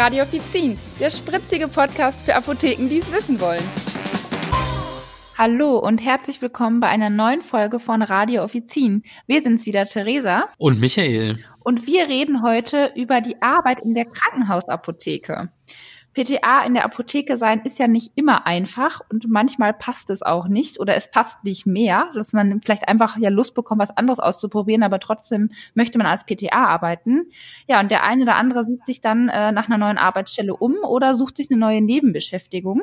Radio 0.00 0.22
Offizin, 0.22 0.78
der 0.98 1.10
spritzige 1.10 1.68
Podcast 1.68 2.24
für 2.24 2.34
Apotheken, 2.34 2.88
die 2.88 3.00
es 3.00 3.12
wissen 3.12 3.38
wollen. 3.38 3.62
Hallo 5.36 5.76
und 5.76 5.98
herzlich 5.98 6.40
willkommen 6.40 6.80
bei 6.80 6.86
einer 6.88 7.10
neuen 7.10 7.42
Folge 7.42 7.78
von 7.78 8.00
Radio 8.00 8.42
Offizin. 8.42 9.02
Wir 9.26 9.42
sind's 9.42 9.66
wieder, 9.66 9.84
Theresa. 9.84 10.48
Und 10.56 10.80
Michael. 10.80 11.44
Und 11.58 11.86
wir 11.86 12.08
reden 12.08 12.42
heute 12.42 12.92
über 12.96 13.20
die 13.20 13.42
Arbeit 13.42 13.80
in 13.82 13.92
der 13.92 14.06
Krankenhausapotheke. 14.06 15.50
PTA 16.12 16.64
in 16.64 16.74
der 16.74 16.84
Apotheke 16.84 17.36
sein 17.36 17.60
ist 17.60 17.78
ja 17.78 17.86
nicht 17.86 18.12
immer 18.16 18.46
einfach 18.46 19.00
und 19.10 19.28
manchmal 19.28 19.72
passt 19.72 20.10
es 20.10 20.22
auch 20.22 20.48
nicht 20.48 20.80
oder 20.80 20.96
es 20.96 21.10
passt 21.10 21.44
nicht 21.44 21.66
mehr, 21.66 22.10
dass 22.14 22.32
man 22.32 22.60
vielleicht 22.60 22.88
einfach 22.88 23.16
ja 23.16 23.30
Lust 23.30 23.54
bekommt, 23.54 23.80
was 23.80 23.96
anderes 23.96 24.18
auszuprobieren, 24.18 24.82
aber 24.82 24.98
trotzdem 24.98 25.50
möchte 25.74 25.98
man 25.98 26.06
als 26.06 26.24
PTA 26.24 26.66
arbeiten. 26.66 27.26
Ja, 27.68 27.80
und 27.80 27.90
der 27.90 28.02
eine 28.02 28.22
oder 28.22 28.36
andere 28.36 28.64
sieht 28.64 28.84
sich 28.86 29.00
dann 29.00 29.28
äh, 29.28 29.52
nach 29.52 29.68
einer 29.68 29.78
neuen 29.78 29.98
Arbeitsstelle 29.98 30.56
um 30.56 30.76
oder 30.82 31.14
sucht 31.14 31.36
sich 31.36 31.50
eine 31.50 31.60
neue 31.60 31.80
Nebenbeschäftigung. 31.80 32.82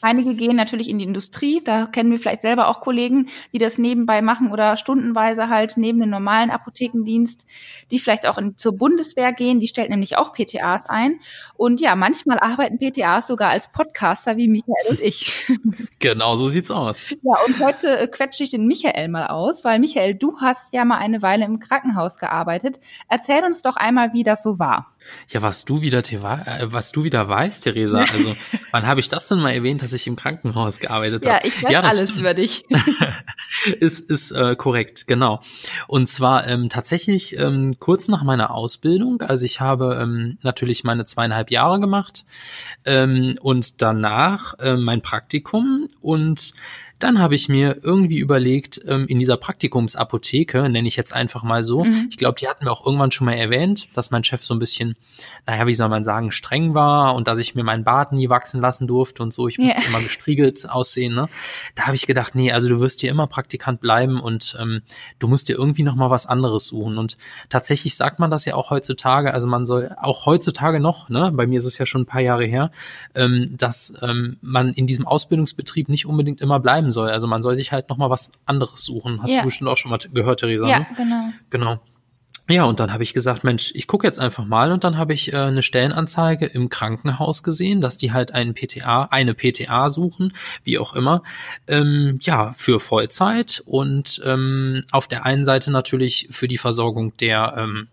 Einige 0.00 0.34
gehen 0.34 0.56
natürlich 0.56 0.88
in 0.88 0.98
die 0.98 1.04
Industrie. 1.04 1.60
Da 1.64 1.86
kennen 1.86 2.10
wir 2.10 2.18
vielleicht 2.18 2.42
selber 2.42 2.68
auch 2.68 2.80
Kollegen, 2.80 3.28
die 3.52 3.58
das 3.58 3.78
nebenbei 3.78 4.22
machen 4.22 4.52
oder 4.52 4.76
stundenweise 4.76 5.48
halt 5.48 5.76
neben 5.76 6.00
dem 6.00 6.10
normalen 6.10 6.50
Apothekendienst, 6.50 7.46
die 7.90 7.98
vielleicht 7.98 8.26
auch 8.26 8.38
in, 8.38 8.56
zur 8.56 8.76
Bundeswehr 8.76 9.32
gehen. 9.32 9.60
Die 9.60 9.68
stellt 9.68 9.90
nämlich 9.90 10.16
auch 10.16 10.32
PTAs 10.32 10.82
ein. 10.86 11.20
Und 11.54 11.80
ja, 11.80 11.94
manchmal 11.96 12.38
arbeiten 12.38 12.78
PTAs 12.78 13.26
sogar 13.26 13.50
als 13.50 13.70
Podcaster 13.70 14.36
wie 14.36 14.48
Michael 14.48 14.90
und 14.90 15.00
ich. 15.00 15.46
Genau, 15.98 16.34
so 16.34 16.48
sieht's 16.48 16.70
aus. 16.70 17.08
Ja, 17.10 17.34
und 17.46 17.60
heute 17.60 17.98
äh, 17.98 18.08
quetsche 18.08 18.42
ich 18.42 18.50
den 18.50 18.66
Michael 18.66 19.08
mal 19.08 19.28
aus, 19.28 19.64
weil 19.64 19.78
Michael, 19.78 20.14
du 20.14 20.40
hast 20.40 20.72
ja 20.72 20.84
mal 20.84 20.98
eine 20.98 21.22
Weile 21.22 21.44
im 21.44 21.60
Krankenhaus 21.60 22.18
gearbeitet. 22.18 22.80
Erzähl 23.08 23.44
uns 23.44 23.62
doch 23.62 23.76
einmal, 23.76 24.12
wie 24.12 24.22
das 24.22 24.42
so 24.42 24.58
war. 24.58 24.92
Ja, 25.28 25.42
was 25.42 25.64
du 25.64 25.82
wieder, 25.82 26.00
äh, 26.00 26.72
was 26.72 26.92
du 26.92 27.04
wieder 27.04 27.28
weißt, 27.28 27.64
Theresa. 27.64 28.00
Also, 28.00 28.34
wann 28.70 28.86
habe 28.86 29.00
ich 29.00 29.08
das 29.08 29.28
denn 29.28 29.40
mal 29.40 29.52
erwähnt, 29.52 29.81
dass 29.82 29.92
ich 29.92 30.06
im 30.06 30.16
Krankenhaus 30.16 30.78
gearbeitet 30.78 31.26
habe? 31.26 31.36
Ja, 31.36 31.44
ich 31.44 31.62
weiß 31.62 31.72
ja, 31.72 31.80
alles 31.80 32.02
stimmt. 32.10 32.18
über 32.20 32.34
dich. 32.34 32.64
ist 33.80 34.08
ist 34.10 34.30
äh, 34.30 34.54
korrekt, 34.56 35.06
genau. 35.06 35.40
Und 35.88 36.08
zwar 36.08 36.46
ähm, 36.46 36.68
tatsächlich 36.68 37.38
ähm, 37.38 37.72
kurz 37.78 38.08
nach 38.08 38.22
meiner 38.22 38.52
Ausbildung. 38.52 39.20
Also 39.22 39.44
ich 39.44 39.60
habe 39.60 39.98
ähm, 40.00 40.38
natürlich 40.42 40.84
meine 40.84 41.04
zweieinhalb 41.04 41.50
Jahre 41.50 41.80
gemacht 41.80 42.24
ähm, 42.84 43.36
und 43.42 43.82
danach 43.82 44.58
äh, 44.60 44.76
mein 44.76 45.02
Praktikum 45.02 45.88
und 46.00 46.54
dann 47.02 47.18
habe 47.18 47.34
ich 47.34 47.48
mir 47.48 47.78
irgendwie 47.82 48.18
überlegt, 48.18 48.80
ähm, 48.86 49.06
in 49.08 49.18
dieser 49.18 49.36
Praktikumsapotheke, 49.36 50.68
nenne 50.68 50.86
ich 50.86 50.96
jetzt 50.96 51.12
einfach 51.12 51.42
mal 51.42 51.62
so, 51.62 51.84
mhm. 51.84 52.08
ich 52.10 52.16
glaube, 52.16 52.38
die 52.38 52.48
hatten 52.48 52.64
wir 52.64 52.72
auch 52.72 52.86
irgendwann 52.86 53.10
schon 53.10 53.24
mal 53.24 53.34
erwähnt, 53.34 53.88
dass 53.94 54.10
mein 54.10 54.24
Chef 54.24 54.44
so 54.44 54.54
ein 54.54 54.58
bisschen, 54.58 54.94
naja, 55.46 55.66
wie 55.66 55.74
soll 55.74 55.88
man 55.88 56.04
sagen, 56.04 56.32
streng 56.32 56.74
war 56.74 57.14
und 57.14 57.26
dass 57.26 57.38
ich 57.38 57.54
mir 57.54 57.64
meinen 57.64 57.84
Bart 57.84 58.12
nie 58.12 58.28
wachsen 58.28 58.60
lassen 58.60 58.86
durfte 58.86 59.22
und 59.22 59.32
so, 59.32 59.48
ich 59.48 59.58
musste 59.58 59.80
yeah. 59.80 59.88
immer 59.88 60.00
gestriegelt 60.00 60.68
aussehen. 60.68 61.14
Ne? 61.14 61.28
Da 61.74 61.86
habe 61.86 61.96
ich 61.96 62.06
gedacht, 62.06 62.34
nee, 62.34 62.52
also 62.52 62.68
du 62.68 62.80
wirst 62.80 63.00
hier 63.00 63.10
immer 63.10 63.26
Praktikant 63.26 63.80
bleiben 63.80 64.20
und 64.20 64.56
ähm, 64.60 64.82
du 65.18 65.28
musst 65.28 65.48
dir 65.48 65.56
irgendwie 65.56 65.82
noch 65.82 65.96
mal 65.96 66.10
was 66.10 66.26
anderes 66.26 66.66
suchen. 66.66 66.98
Und 66.98 67.16
tatsächlich 67.48 67.96
sagt 67.96 68.20
man 68.20 68.30
das 68.30 68.44
ja 68.44 68.54
auch 68.54 68.70
heutzutage, 68.70 69.34
also 69.34 69.48
man 69.48 69.66
soll 69.66 69.94
auch 69.98 70.26
heutzutage 70.26 70.78
noch, 70.78 71.08
ne, 71.08 71.32
bei 71.34 71.46
mir 71.46 71.58
ist 71.58 71.66
es 71.66 71.78
ja 71.78 71.86
schon 71.86 72.02
ein 72.02 72.06
paar 72.06 72.20
Jahre 72.20 72.44
her, 72.44 72.70
ähm, 73.14 73.54
dass 73.56 73.94
ähm, 74.02 74.36
man 74.40 74.72
in 74.72 74.86
diesem 74.86 75.06
Ausbildungsbetrieb 75.06 75.88
nicht 75.88 76.06
unbedingt 76.06 76.40
immer 76.40 76.60
bleiben 76.60 76.91
soll. 76.92 77.10
Also 77.10 77.26
man 77.26 77.42
soll 77.42 77.56
sich 77.56 77.72
halt 77.72 77.88
noch 77.88 77.96
mal 77.96 78.10
was 78.10 78.30
anderes 78.46 78.84
suchen. 78.84 79.20
Hast 79.22 79.32
ja. 79.32 79.40
du 79.40 79.46
bestimmt 79.46 79.70
auch 79.70 79.78
schon 79.78 79.90
mal 79.90 79.98
gehört, 80.12 80.40
Theresa? 80.40 80.68
Ja, 80.68 80.78
ne? 80.80 80.86
genau. 80.96 81.28
Genau. 81.50 81.80
Ja, 82.48 82.64
und 82.64 82.80
dann 82.80 82.92
habe 82.92 83.04
ich 83.04 83.14
gesagt, 83.14 83.44
Mensch, 83.44 83.70
ich 83.74 83.86
gucke 83.86 84.06
jetzt 84.06 84.18
einfach 84.18 84.44
mal 84.44 84.72
und 84.72 84.82
dann 84.82 84.98
habe 84.98 85.14
ich 85.14 85.32
äh, 85.32 85.36
eine 85.36 85.62
Stellenanzeige 85.62 86.46
im 86.46 86.68
Krankenhaus 86.68 87.42
gesehen, 87.42 87.80
dass 87.80 87.96
die 87.96 88.12
halt 88.12 88.34
einen 88.34 88.54
PTA, 88.54 89.04
eine 89.04 89.34
PTA 89.34 89.88
suchen, 89.88 90.32
wie 90.64 90.78
auch 90.78 90.94
immer, 90.94 91.22
ähm, 91.68 92.18
ja, 92.20 92.52
für 92.56 92.80
Vollzeit 92.80 93.62
und 93.64 94.20
ähm, 94.26 94.82
auf 94.90 95.06
der 95.06 95.24
einen 95.24 95.44
Seite 95.44 95.70
natürlich 95.70 96.28
für 96.30 96.48
die 96.48 96.58
Versorgung 96.58 97.16
der 97.18 97.54
ähm, 97.56 97.88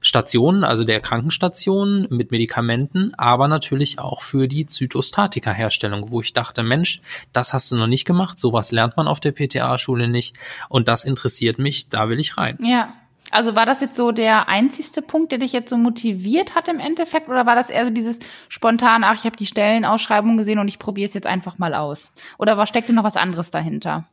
Stationen, 0.00 0.64
also 0.64 0.84
der 0.84 1.00
Krankenstationen 1.00 2.06
mit 2.10 2.30
Medikamenten, 2.30 3.12
aber 3.16 3.48
natürlich 3.48 3.98
auch 3.98 4.22
für 4.22 4.48
die 4.48 4.66
Zytostatika-Herstellung, 4.66 6.10
wo 6.10 6.20
ich 6.20 6.32
dachte, 6.32 6.62
Mensch, 6.62 7.00
das 7.32 7.52
hast 7.52 7.72
du 7.72 7.76
noch 7.76 7.86
nicht 7.86 8.04
gemacht, 8.04 8.38
sowas 8.38 8.72
lernt 8.72 8.96
man 8.96 9.08
auf 9.08 9.20
der 9.20 9.32
PTA-Schule 9.32 10.08
nicht 10.08 10.36
und 10.68 10.88
das 10.88 11.04
interessiert 11.04 11.58
mich, 11.58 11.88
da 11.88 12.08
will 12.08 12.18
ich 12.18 12.36
rein. 12.36 12.58
Ja. 12.60 12.94
Also 13.30 13.56
war 13.56 13.64
das 13.64 13.80
jetzt 13.80 13.96
so 13.96 14.12
der 14.12 14.48
einzigste 14.48 15.00
Punkt, 15.00 15.32
der 15.32 15.38
dich 15.38 15.54
jetzt 15.54 15.70
so 15.70 15.78
motiviert 15.78 16.54
hat 16.54 16.68
im 16.68 16.78
Endeffekt, 16.78 17.30
oder 17.30 17.46
war 17.46 17.54
das 17.54 17.70
eher 17.70 17.86
so 17.86 17.90
dieses 17.90 18.18
spontan, 18.50 19.04
ach, 19.04 19.14
ich 19.14 19.24
habe 19.24 19.36
die 19.36 19.46
Stellenausschreibung 19.46 20.36
gesehen 20.36 20.58
und 20.58 20.68
ich 20.68 20.78
probiere 20.78 21.08
es 21.08 21.14
jetzt 21.14 21.26
einfach 21.26 21.56
mal 21.56 21.74
aus? 21.74 22.12
Oder 22.36 22.58
was 22.58 22.68
steckte 22.68 22.92
noch 22.92 23.04
was 23.04 23.16
anderes 23.16 23.50
dahinter? 23.50 24.04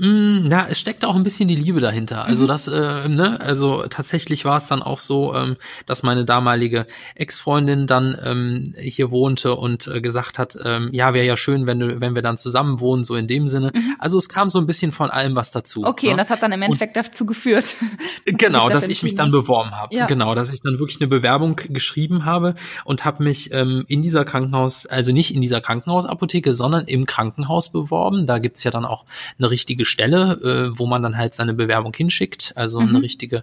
Mm, 0.00 0.46
ja, 0.48 0.66
es 0.70 0.78
steckt 0.78 1.04
auch 1.04 1.16
ein 1.16 1.24
bisschen 1.24 1.48
die 1.48 1.56
Liebe 1.56 1.80
dahinter. 1.80 2.24
Also 2.24 2.44
mhm. 2.44 2.48
das, 2.48 2.68
äh, 2.68 3.08
ne, 3.08 3.40
also 3.40 3.84
tatsächlich 3.88 4.44
war 4.44 4.56
es 4.56 4.66
dann 4.66 4.80
auch 4.80 5.00
so, 5.00 5.34
ähm, 5.34 5.56
dass 5.86 6.04
meine 6.04 6.24
damalige 6.24 6.86
Ex-Freundin 7.16 7.88
dann 7.88 8.16
ähm, 8.22 8.74
hier 8.78 9.10
wohnte 9.10 9.56
und 9.56 9.88
äh, 9.88 10.00
gesagt 10.00 10.38
hat, 10.38 10.56
ähm, 10.64 10.90
ja, 10.92 11.14
wäre 11.14 11.26
ja 11.26 11.36
schön, 11.36 11.66
wenn 11.66 11.80
du, 11.80 12.00
wenn 12.00 12.14
wir 12.14 12.22
dann 12.22 12.36
zusammen 12.36 12.78
wohnen, 12.78 13.02
so 13.02 13.16
in 13.16 13.26
dem 13.26 13.48
Sinne. 13.48 13.72
Mhm. 13.74 13.96
Also 13.98 14.18
es 14.18 14.28
kam 14.28 14.50
so 14.50 14.60
ein 14.60 14.66
bisschen 14.66 14.92
von 14.92 15.10
allem 15.10 15.34
was 15.34 15.50
dazu. 15.50 15.82
Okay, 15.84 16.06
ne? 16.06 16.12
und 16.12 16.18
das 16.18 16.30
hat 16.30 16.44
dann 16.44 16.52
im 16.52 16.62
Endeffekt 16.62 16.96
und, 16.96 17.04
dazu 17.04 17.26
geführt. 17.26 17.74
genau, 18.24 18.68
dass 18.68 18.86
ich 18.86 19.02
mich 19.02 19.16
dann 19.16 19.32
beworben 19.32 19.72
habe. 19.72 19.92
Ja. 19.96 20.06
Genau, 20.06 20.36
dass 20.36 20.52
ich 20.52 20.60
dann 20.60 20.78
wirklich 20.78 21.00
eine 21.00 21.08
Bewerbung 21.08 21.56
geschrieben 21.56 22.24
habe 22.24 22.54
und 22.84 23.04
habe 23.04 23.24
mich 23.24 23.52
ähm, 23.52 23.84
in 23.88 24.02
dieser 24.02 24.24
Krankenhaus, 24.24 24.86
also 24.86 25.10
nicht 25.10 25.34
in 25.34 25.40
dieser 25.40 25.60
Krankenhausapotheke, 25.60 26.54
sondern 26.54 26.86
im 26.86 27.04
Krankenhaus 27.04 27.72
beworben. 27.72 28.26
Da 28.26 28.38
gibt's 28.38 28.62
ja 28.62 28.70
dann 28.70 28.84
auch 28.84 29.04
eine 29.38 29.50
richtige 29.50 29.87
Stelle, 29.88 30.70
äh, 30.72 30.78
wo 30.78 30.86
man 30.86 31.02
dann 31.02 31.16
halt 31.16 31.34
seine 31.34 31.54
Bewerbung 31.54 31.92
hinschickt. 31.94 32.52
Also 32.54 32.80
mhm. 32.80 32.88
eine 32.88 33.02
richtige, 33.02 33.42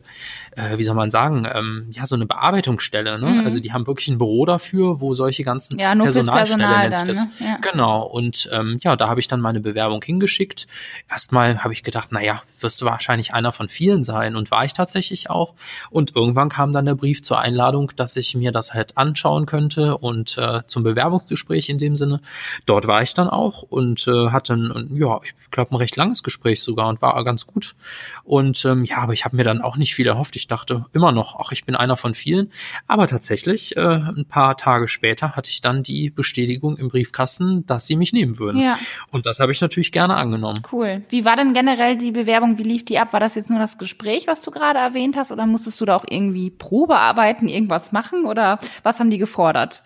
äh, 0.56 0.78
wie 0.78 0.84
soll 0.84 0.96
man 0.96 1.12
sagen, 1.12 1.48
ähm, 1.52 1.90
ja, 1.92 2.06
so 2.06 2.16
eine 2.16 2.26
Bearbeitungsstelle. 2.26 3.20
Ne? 3.20 3.28
Mhm. 3.28 3.46
Also 3.46 3.60
die 3.60 3.74
haben 3.74 3.86
wirklich 3.88 4.08
ein 4.08 4.18
Büro 4.18 4.46
dafür, 4.46 5.02
wo 5.02 5.14
solche 5.14 5.44
ganzen 5.44 5.78
ja, 5.80 5.94
nur 5.94 6.06
Personalstelle 6.06 6.64
Personal 6.64 6.90
dann, 6.90 7.08
das. 7.08 7.18
Ne? 7.18 7.30
Ja. 7.40 7.58
Genau. 7.58 8.04
Und 8.04 8.50
ähm, 8.54 8.80
ja, 8.82 8.96
da 8.96 9.10
habe 9.10 9.20
ich 9.20 9.28
dann 9.28 9.42
meine 9.42 9.60
Bewerbung 9.60 10.02
hingeschickt. 10.04 10.68
Erstmal 11.10 11.64
habe 11.64 11.74
ich 11.74 11.84
gedacht, 11.84 12.12
naja, 12.12 12.42
wirst 12.60 12.82
du 12.82 12.86
wahrscheinlich 12.86 13.34
einer 13.34 13.52
von 13.52 13.68
vielen 13.68 14.04
sein. 14.04 14.36
Und 14.36 14.52
war 14.52 14.64
ich 14.66 14.74
tatsächlich 14.74 15.30
auch. 15.30 15.54
Und 15.90 16.16
irgendwann 16.16 16.50
kam 16.50 16.72
dann 16.72 16.86
der 16.86 16.96
Brief 16.96 17.22
zur 17.22 17.40
Einladung, 17.40 17.92
dass 17.96 18.16
ich 18.16 18.36
mir 18.36 18.52
das 18.52 18.74
halt 18.74 18.98
anschauen 18.98 19.46
könnte 19.46 19.98
und 19.98 20.38
äh, 20.38 20.62
zum 20.68 20.84
Bewerbungsgespräch 20.84 21.70
in 21.70 21.78
dem 21.78 21.96
Sinne. 21.96 22.22
Dort 22.66 22.88
war 22.88 23.02
ich 23.02 23.14
dann 23.14 23.30
auch 23.30 23.64
und 23.64 24.08
äh, 24.08 24.30
hatte 24.30 24.54
ein, 24.54 24.96
ja, 24.96 25.20
ich 25.24 25.34
glaube, 25.52 25.72
ein 25.74 25.78
recht 25.78 25.96
langes 25.96 26.24
Gespräch 26.24 26.35
Gespräch 26.36 26.62
sogar 26.62 26.90
und 26.90 27.02
war 27.02 27.24
ganz 27.24 27.48
gut. 27.48 27.76
Und 28.24 28.66
ähm, 28.66 28.84
ja, 28.84 28.98
aber 28.98 29.14
ich 29.14 29.26
habe 29.26 29.36
mir 29.36 29.44
dann 29.44 29.62
auch 29.62 29.78
nicht 29.78 29.96
viel 29.96 30.08
erhofft. 30.08 30.36
Ich 30.36 30.48
dachte 30.48 30.86
immer 30.94 31.12
noch, 31.12 31.40
ach, 31.40 31.52
ich 31.52 31.66
bin 31.66 31.76
einer 31.76 31.96
von 31.98 32.14
vielen. 32.14 32.52
Aber 32.88 33.08
tatsächlich, 33.08 33.78
äh, 33.78 33.82
ein 33.82 34.26
paar 34.28 34.58
Tage 34.58 34.88
später 34.88 35.36
hatte 35.36 35.50
ich 35.50 35.62
dann 35.62 35.82
die 35.82 36.10
Bestätigung 36.10 36.78
im 36.78 36.90
Briefkasten, 36.90 37.66
dass 37.66 37.88
sie 37.88 37.96
mich 37.96 38.12
nehmen 38.14 38.38
würden. 38.38 38.62
Ja. 38.62 38.78
Und 39.12 39.26
das 39.26 39.40
habe 39.40 39.52
ich 39.52 39.62
natürlich 39.62 39.92
gerne 39.92 40.16
angenommen. 40.16 40.64
Cool. 40.72 41.04
Wie 41.10 41.26
war 41.26 41.38
denn 41.38 41.54
generell 41.54 41.98
die 41.98 42.12
Bewerbung? 42.12 42.58
Wie 42.58 42.64
lief 42.64 42.84
die 42.84 43.00
ab? 43.00 43.14
War 43.14 43.20
das 43.20 43.36
jetzt 43.36 43.50
nur 43.50 43.60
das 43.60 43.78
Gespräch, 43.78 44.28
was 44.28 44.42
du 44.42 44.52
gerade 44.52 44.80
erwähnt 44.80 45.16
hast? 45.16 45.32
Oder 45.32 45.46
musstest 45.46 45.80
du 45.80 45.86
da 45.86 45.96
auch 45.96 46.06
irgendwie 46.08 46.52
Probearbeiten, 46.52 47.48
irgendwas 47.48 47.92
machen? 47.92 48.26
Oder 48.26 48.60
was 48.84 49.00
haben 49.00 49.10
die 49.10 49.18
gefordert? 49.18 49.84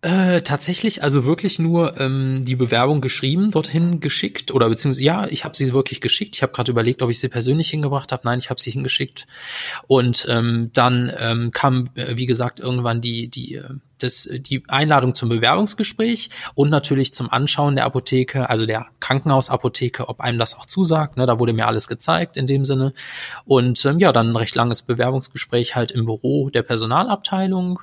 Äh, 0.00 0.42
tatsächlich, 0.42 1.02
also 1.02 1.24
wirklich 1.24 1.58
nur 1.58 1.98
ähm, 1.98 2.44
die 2.44 2.54
Bewerbung 2.54 3.00
geschrieben, 3.00 3.50
dorthin 3.50 3.98
geschickt 3.98 4.52
oder 4.52 4.68
beziehungsweise 4.68 5.02
ja, 5.02 5.26
ich 5.26 5.44
habe 5.44 5.56
sie 5.56 5.72
wirklich 5.72 6.00
geschickt. 6.00 6.36
Ich 6.36 6.42
habe 6.42 6.52
gerade 6.52 6.70
überlegt, 6.70 7.02
ob 7.02 7.10
ich 7.10 7.18
sie 7.18 7.28
persönlich 7.28 7.70
hingebracht 7.70 8.12
habe. 8.12 8.22
Nein, 8.24 8.38
ich 8.38 8.48
habe 8.48 8.60
sie 8.60 8.70
hingeschickt. 8.70 9.26
Und 9.88 10.24
ähm, 10.30 10.70
dann 10.72 11.12
ähm, 11.18 11.50
kam, 11.50 11.88
äh, 11.96 12.16
wie 12.16 12.26
gesagt, 12.26 12.60
irgendwann 12.60 13.00
die 13.00 13.26
die 13.26 13.56
äh, 13.56 13.70
das, 14.02 14.28
die 14.32 14.62
Einladung 14.68 15.14
zum 15.14 15.28
Bewerbungsgespräch 15.28 16.30
und 16.54 16.70
natürlich 16.70 17.12
zum 17.14 17.30
Anschauen 17.30 17.76
der 17.76 17.84
Apotheke, 17.84 18.48
also 18.48 18.66
der 18.66 18.86
Krankenhausapotheke, 19.00 20.08
ob 20.08 20.20
einem 20.20 20.38
das 20.38 20.54
auch 20.54 20.66
zusagt. 20.66 21.16
Ne, 21.16 21.26
da 21.26 21.38
wurde 21.38 21.52
mir 21.52 21.66
alles 21.66 21.88
gezeigt 21.88 22.36
in 22.36 22.46
dem 22.46 22.64
Sinne. 22.64 22.92
Und 23.44 23.84
ähm, 23.84 23.98
ja, 23.98 24.12
dann 24.12 24.30
ein 24.30 24.36
recht 24.36 24.54
langes 24.54 24.82
Bewerbungsgespräch 24.82 25.74
halt 25.74 25.90
im 25.90 26.06
Büro 26.06 26.50
der 26.50 26.62
Personalabteilung. 26.62 27.80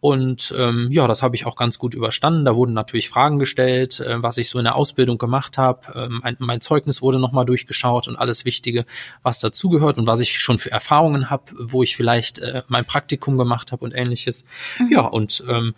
Und 0.00 0.54
ähm, 0.58 0.88
ja, 0.90 1.06
das 1.06 1.22
habe 1.22 1.34
ich 1.34 1.46
auch 1.46 1.56
ganz 1.56 1.78
gut 1.78 1.94
überstanden. 1.94 2.44
Da 2.44 2.54
wurden 2.54 2.74
natürlich 2.74 3.08
Fragen 3.08 3.38
gestellt, 3.38 4.00
äh, 4.00 4.22
was 4.22 4.36
ich 4.36 4.50
so 4.50 4.58
in 4.58 4.64
der 4.64 4.76
Ausbildung 4.76 5.16
gemacht 5.16 5.56
habe. 5.56 5.80
Ähm, 5.94 6.20
mein, 6.22 6.36
mein 6.40 6.60
Zeugnis 6.60 7.00
wurde 7.00 7.18
nochmal 7.18 7.46
durchgeschaut 7.46 8.06
und 8.06 8.16
alles 8.16 8.44
Wichtige, 8.44 8.84
was 9.22 9.38
dazugehört 9.38 9.96
und 9.96 10.06
was 10.06 10.20
ich 10.20 10.38
schon 10.38 10.58
für 10.58 10.70
Erfahrungen 10.70 11.30
habe, 11.30 11.44
wo 11.58 11.82
ich 11.82 11.96
vielleicht 11.96 12.38
äh, 12.40 12.62
mein 12.68 12.84
Praktikum 12.84 13.38
gemacht 13.38 13.72
habe 13.72 13.84
und 13.84 13.94
ähnliches. 13.94 14.44
Mhm. 14.78 14.92
Ja, 14.92 15.06
und 15.06 15.42
ähm, 15.54 15.74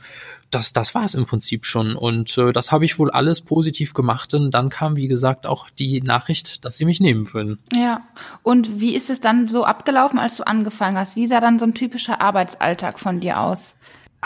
das, 0.50 0.72
das 0.72 0.94
war 0.94 1.04
es 1.04 1.14
im 1.14 1.26
Prinzip 1.26 1.66
schon. 1.66 1.96
Und 1.96 2.38
äh, 2.38 2.52
das 2.52 2.72
habe 2.72 2.84
ich 2.84 2.98
wohl 2.98 3.10
alles 3.10 3.40
positiv 3.40 3.94
gemacht. 3.94 4.32
Und 4.34 4.52
dann 4.52 4.68
kam, 4.68 4.96
wie 4.96 5.08
gesagt, 5.08 5.46
auch 5.46 5.68
die 5.70 6.00
Nachricht, 6.00 6.64
dass 6.64 6.76
sie 6.76 6.84
mich 6.84 7.00
nehmen 7.00 7.32
würden. 7.32 7.58
Ja. 7.74 8.02
Und 8.42 8.80
wie 8.80 8.94
ist 8.94 9.10
es 9.10 9.20
dann 9.20 9.48
so 9.48 9.64
abgelaufen, 9.64 10.18
als 10.18 10.36
du 10.36 10.46
angefangen 10.46 10.96
hast? 10.96 11.16
Wie 11.16 11.26
sah 11.26 11.40
dann 11.40 11.58
so 11.58 11.66
ein 11.66 11.74
typischer 11.74 12.20
Arbeitsalltag 12.20 12.98
von 12.98 13.20
dir 13.20 13.40
aus? 13.40 13.76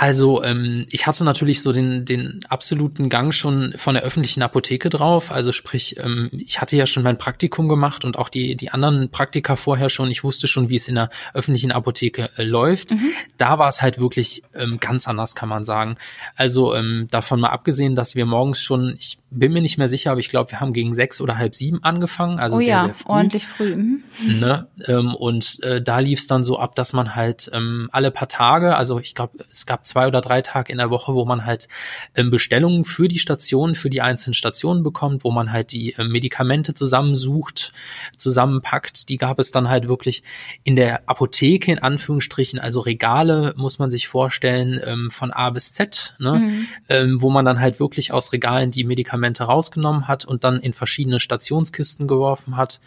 Also 0.01 0.43
ähm, 0.43 0.87
ich 0.91 1.07
hatte 1.07 1.25
natürlich 1.25 1.61
so 1.61 1.73
den, 1.73 2.07
den 2.07 2.41
absoluten 2.49 3.11
Gang 3.11 3.35
schon 3.35 3.75
von 3.77 3.93
der 3.93 4.03
öffentlichen 4.03 4.43
Apotheke 4.43 4.89
drauf. 4.89 5.31
Also 5.31 5.53
sprich, 5.53 5.99
ähm, 6.03 6.31
ich 6.33 6.59
hatte 6.59 6.75
ja 6.75 6.87
schon 6.87 7.03
mein 7.03 7.19
Praktikum 7.19 7.69
gemacht 7.69 8.07
und 8.07 8.19
auch 8.19 8.31
die, 8.31 8.57
die 8.57 8.71
anderen 8.71 9.11
Praktika 9.11 9.57
vorher 9.57 9.91
schon. 9.91 10.11
Ich 10.11 10.25
wusste 10.25 10.47
schon, 10.47 10.71
wie 10.71 10.77
es 10.77 10.89
in 10.89 10.95
der 10.95 11.11
öffentlichen 11.35 11.71
Apotheke 11.71 12.31
äh, 12.39 12.45
läuft. 12.45 12.93
Mhm. 12.93 13.11
Da 13.37 13.59
war 13.59 13.69
es 13.69 13.83
halt 13.83 14.01
wirklich 14.01 14.43
ähm, 14.55 14.79
ganz 14.81 15.07
anders, 15.07 15.35
kann 15.35 15.51
man 15.51 15.67
sagen. 15.67 15.97
Also 16.35 16.75
ähm, 16.75 17.09
davon 17.11 17.39
mal 17.39 17.51
abgesehen, 17.51 17.95
dass 17.95 18.15
wir 18.15 18.25
morgens 18.25 18.63
schon, 18.63 18.97
ich 18.99 19.19
bin 19.31 19.53
mir 19.53 19.61
nicht 19.61 19.77
mehr 19.77 19.87
sicher, 19.87 20.13
aber 20.13 20.21
ich 20.21 20.31
glaube, 20.31 20.51
wir 20.51 20.61
haben 20.61 20.73
gegen 20.73 20.95
sechs 20.95 21.21
oder 21.21 21.37
halb 21.37 21.55
sieben 21.55 21.85
angefangen. 21.85 22.39
Also 22.39 22.57
oh 22.57 22.61
sehr, 22.61 22.69
ja, 22.69 22.85
sehr 22.87 22.95
früh. 22.95 23.13
ordentlich 23.13 23.47
früh. 23.47 23.77
Mhm. 23.77 24.03
Ne? 24.25 24.67
Ähm, 24.87 25.15
und 25.15 25.63
äh, 25.63 25.83
da 25.83 25.99
lief 25.99 26.21
es 26.21 26.27
dann 26.27 26.43
so 26.43 26.59
ab, 26.59 26.75
dass 26.75 26.95
man 26.95 27.15
halt 27.15 27.51
ähm, 27.53 27.91
alle 27.93 28.11
paar 28.11 28.29
Tage, 28.29 28.77
also 28.77 28.99
ich 28.99 29.15
glaube, 29.15 29.45
es 29.51 29.67
gab 29.67 29.87
zwei 29.91 30.07
oder 30.07 30.21
drei 30.21 30.41
Tage 30.41 30.73
in 30.73 30.79
der 30.79 30.91
Woche, 30.91 31.15
wo 31.15 31.25
man 31.25 31.45
halt 31.45 31.69
ähm, 32.17 32.31
Bestellungen 32.31 32.85
für 32.85 33.09
die 33.09 33.19
Stationen, 33.19 33.75
für 33.75 33.91
die 33.91 34.01
einzelnen 34.01 34.35
Stationen 34.35 34.83
bekommt, 34.83 35.25
wo 35.25 35.31
man 35.31 35.53
halt 35.53 35.73
die 35.73 35.93
äh, 35.93 36.05
Medikamente 36.05 36.75
zusammensucht, 36.75 37.73
zusammenpackt. 38.17 39.09
Die 39.09 39.17
gab 39.17 39.39
es 39.39 39.51
dann 39.51 39.69
halt 39.69 39.89
wirklich 39.89 40.23
in 40.65 40.77
der 40.77 41.09
Apotheke 41.09 41.73
in 41.73 41.79
Anführungsstrichen, 41.79 42.59
also 42.59 42.81
Regale 42.81 43.55
muss 43.57 43.79
man 43.79 43.91
sich 43.91 44.09
vorstellen 44.09 44.81
ähm, 44.85 45.11
von 45.11 45.31
A 45.33 45.51
bis 45.51 45.73
Z, 45.73 46.15
ne? 46.19 46.35
Mhm. 46.35 46.69
Ähm, 46.89 47.23
wo 47.23 47.31
man 47.31 47.45
dann 47.45 47.61
halt 47.61 47.81
wirklich 47.81 48.13
aus 48.13 48.33
Regalen 48.33 48.71
die 48.71 48.85
Medikamente 48.85 49.45
rausgenommen 49.45 50.09
hat 50.09 50.25
und 50.25 50.45
dann 50.45 50.61
in 50.61 50.73
verschiedene 50.73 51.21
Stationskisten 51.21 52.07
geworfen 52.07 52.57
hat. 52.57 52.81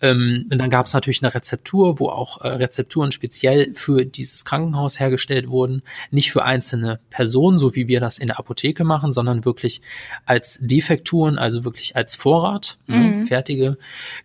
Ähm, 0.00 0.46
dann 0.48 0.70
gab 0.70 0.86
es 0.86 0.94
natürlich 0.94 1.22
eine 1.22 1.34
Rezeptur, 1.34 2.00
wo 2.00 2.08
auch 2.08 2.40
äh, 2.40 2.48
Rezepturen 2.48 3.12
speziell 3.12 3.72
für 3.74 4.04
dieses 4.04 4.44
Krankenhaus 4.44 5.00
hergestellt 5.00 5.48
wurden, 5.48 5.82
nicht 6.10 6.32
für 6.32 6.44
einzelne 6.48 6.98
Personen, 7.10 7.58
so 7.58 7.76
wie 7.76 7.88
wir 7.88 8.00
das 8.00 8.18
in 8.18 8.28
der 8.28 8.38
Apotheke 8.38 8.82
machen, 8.82 9.12
sondern 9.12 9.44
wirklich 9.44 9.82
als 10.24 10.58
Defekturen, 10.62 11.38
also 11.38 11.64
wirklich 11.64 11.94
als 11.94 12.16
Vorrat, 12.16 12.78
ne, 12.86 12.96
mhm. 12.96 13.18
ne, 13.18 13.26
fertige. 13.26 13.76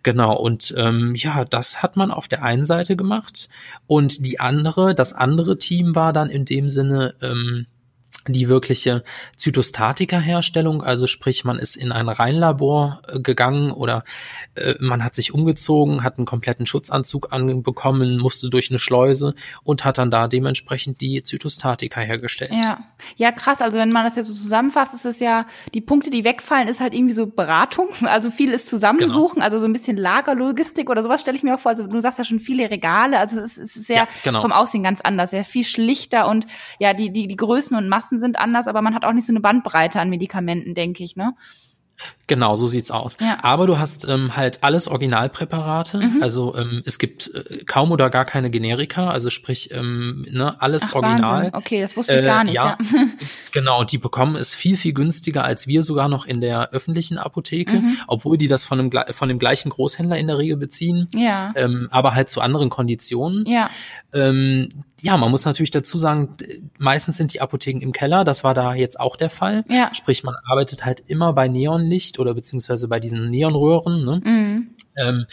Genau. 0.02 0.34
Und 0.36 0.74
ähm, 0.76 1.14
ja, 1.14 1.44
das 1.44 1.82
hat 1.82 1.96
man 1.96 2.10
auf 2.10 2.26
der 2.26 2.42
einen 2.42 2.64
Seite 2.64 2.96
gemacht 2.96 3.48
und 3.86 4.24
die 4.26 4.40
andere, 4.40 4.94
das 4.94 5.12
andere 5.12 5.58
Team 5.58 5.94
war 5.94 6.12
dann 6.12 6.30
in 6.30 6.46
dem 6.46 6.68
Sinne 6.68 7.14
ähm, 7.20 7.66
die 8.28 8.48
wirkliche 8.48 9.04
Zytostatika-Herstellung, 9.36 10.82
also 10.82 11.06
sprich, 11.06 11.44
man 11.44 11.58
ist 11.58 11.76
in 11.76 11.92
ein 11.92 12.08
Reinlabor 12.08 13.02
äh, 13.08 13.20
gegangen 13.20 13.70
oder 13.70 14.04
äh, 14.54 14.74
man 14.80 15.04
hat 15.04 15.14
sich 15.14 15.34
umgezogen, 15.34 16.02
hat 16.02 16.16
einen 16.18 16.26
kompletten 16.26 16.66
Schutzanzug 16.66 17.32
anbekommen, 17.32 18.18
musste 18.18 18.48
durch 18.48 18.70
eine 18.70 18.78
Schleuse 18.78 19.34
und 19.62 19.84
hat 19.84 19.98
dann 19.98 20.10
da 20.10 20.28
dementsprechend 20.28 21.00
die 21.00 21.22
Zytostatika 21.22 22.00
hergestellt. 22.00 22.52
Ja, 22.52 22.78
ja 23.16 23.32
krass. 23.32 23.60
Also 23.60 23.78
wenn 23.78 23.90
man 23.90 24.04
das 24.04 24.16
jetzt 24.16 24.28
so 24.28 24.34
zusammenfasst, 24.34 24.94
ist 24.94 25.04
es 25.04 25.20
ja, 25.20 25.46
die 25.74 25.80
Punkte, 25.80 26.10
die 26.10 26.24
wegfallen, 26.24 26.68
ist 26.68 26.80
halt 26.80 26.94
irgendwie 26.94 27.14
so 27.14 27.26
Beratung, 27.26 27.88
also 28.02 28.30
viel 28.30 28.50
ist 28.50 28.68
zusammensuchen, 28.68 29.36
genau. 29.36 29.44
also 29.44 29.58
so 29.58 29.66
ein 29.66 29.72
bisschen 29.72 29.96
Lagerlogistik 29.96 30.88
oder 30.88 31.02
sowas 31.02 31.20
stelle 31.20 31.36
ich 31.36 31.42
mir 31.42 31.54
auch 31.54 31.60
vor. 31.60 31.70
Also 31.70 31.86
du 31.86 32.00
sagst 32.00 32.18
ja 32.18 32.24
schon 32.24 32.40
viele 32.40 32.70
Regale, 32.70 33.18
also 33.18 33.40
es 33.40 33.58
ist 33.58 33.74
sehr 33.74 33.96
ja, 33.96 34.08
genau. 34.22 34.40
vom 34.40 34.52
Aussehen 34.52 34.82
ganz 34.82 35.00
anders, 35.02 35.30
sehr 35.30 35.44
viel 35.44 35.64
schlichter 35.64 36.28
und 36.28 36.46
ja, 36.78 36.94
die, 36.94 37.10
die, 37.10 37.26
die 37.26 37.36
Größen 37.36 37.76
und 37.76 37.88
Massen 37.88 38.13
Praxen 38.14 38.20
sind 38.20 38.38
anders, 38.38 38.66
aber 38.66 38.82
man 38.82 38.94
hat 38.94 39.04
auch 39.04 39.12
nicht 39.12 39.26
so 39.26 39.32
eine 39.32 39.40
Bandbreite 39.40 40.00
an 40.00 40.10
Medikamenten, 40.10 40.74
denke 40.74 41.04
ich, 41.04 41.16
ne? 41.16 41.34
Genau, 42.26 42.56
so 42.56 42.66
sieht's 42.66 42.90
aus. 42.90 43.18
Ja. 43.20 43.38
Aber 43.42 43.68
du 43.68 43.78
hast 43.78 44.08
ähm, 44.08 44.34
halt 44.34 44.64
alles 44.64 44.88
Originalpräparate. 44.88 45.98
Mhm. 45.98 46.22
Also 46.22 46.56
ähm, 46.56 46.82
es 46.84 46.98
gibt 46.98 47.30
äh, 47.32 47.64
kaum 47.66 47.92
oder 47.92 48.10
gar 48.10 48.24
keine 48.24 48.50
Generika. 48.50 49.10
Also 49.10 49.30
sprich, 49.30 49.70
ähm, 49.72 50.26
ne, 50.28 50.60
alles 50.60 50.88
Ach, 50.88 50.94
Original. 50.96 51.22
Wahnsinn. 51.22 51.54
Okay, 51.54 51.80
das 51.80 51.96
wusste 51.96 52.14
ich 52.14 52.22
äh, 52.22 52.26
gar 52.26 52.42
nicht. 52.42 52.56
Ja, 52.56 52.78
ja. 52.80 53.06
genau. 53.52 53.84
Die 53.84 53.98
bekommen 53.98 54.34
es 54.34 54.56
viel 54.56 54.76
viel 54.76 54.92
günstiger 54.92 55.44
als 55.44 55.68
wir 55.68 55.82
sogar 55.82 56.08
noch 56.08 56.26
in 56.26 56.40
der 56.40 56.70
öffentlichen 56.70 57.16
Apotheke, 57.16 57.76
mhm. 57.76 57.96
obwohl 58.08 58.38
die 58.38 58.48
das 58.48 58.64
von 58.64 58.78
dem 58.78 58.90
von 59.12 59.28
dem 59.28 59.38
gleichen 59.38 59.70
Großhändler 59.70 60.18
in 60.18 60.26
der 60.26 60.38
Regel 60.38 60.56
beziehen. 60.56 61.08
Ja. 61.14 61.52
Ähm, 61.54 61.86
aber 61.92 62.16
halt 62.16 62.28
zu 62.28 62.40
anderen 62.40 62.70
Konditionen. 62.70 63.46
Ja. 63.46 63.70
Ja, 65.04 65.18
man 65.18 65.30
muss 65.30 65.44
natürlich 65.44 65.70
dazu 65.70 65.98
sagen, 65.98 66.34
meistens 66.78 67.18
sind 67.18 67.34
die 67.34 67.42
Apotheken 67.42 67.80
im 67.80 67.92
Keller. 67.92 68.24
Das 68.24 68.42
war 68.42 68.54
da 68.54 68.72
jetzt 68.74 68.98
auch 68.98 69.16
der 69.16 69.28
Fall. 69.28 69.62
Ja. 69.68 69.94
Sprich, 69.94 70.24
man 70.24 70.34
arbeitet 70.46 70.86
halt 70.86 71.04
immer 71.06 71.34
bei 71.34 71.46
Neonlicht 71.46 72.18
oder 72.18 72.32
beziehungsweise 72.32 72.88
bei 72.88 73.00
diesen 73.00 73.28
Neonröhren. 73.28 74.02
Ne? 74.02 74.20
Mhm. 74.24 74.70
Ähm, 74.96 75.26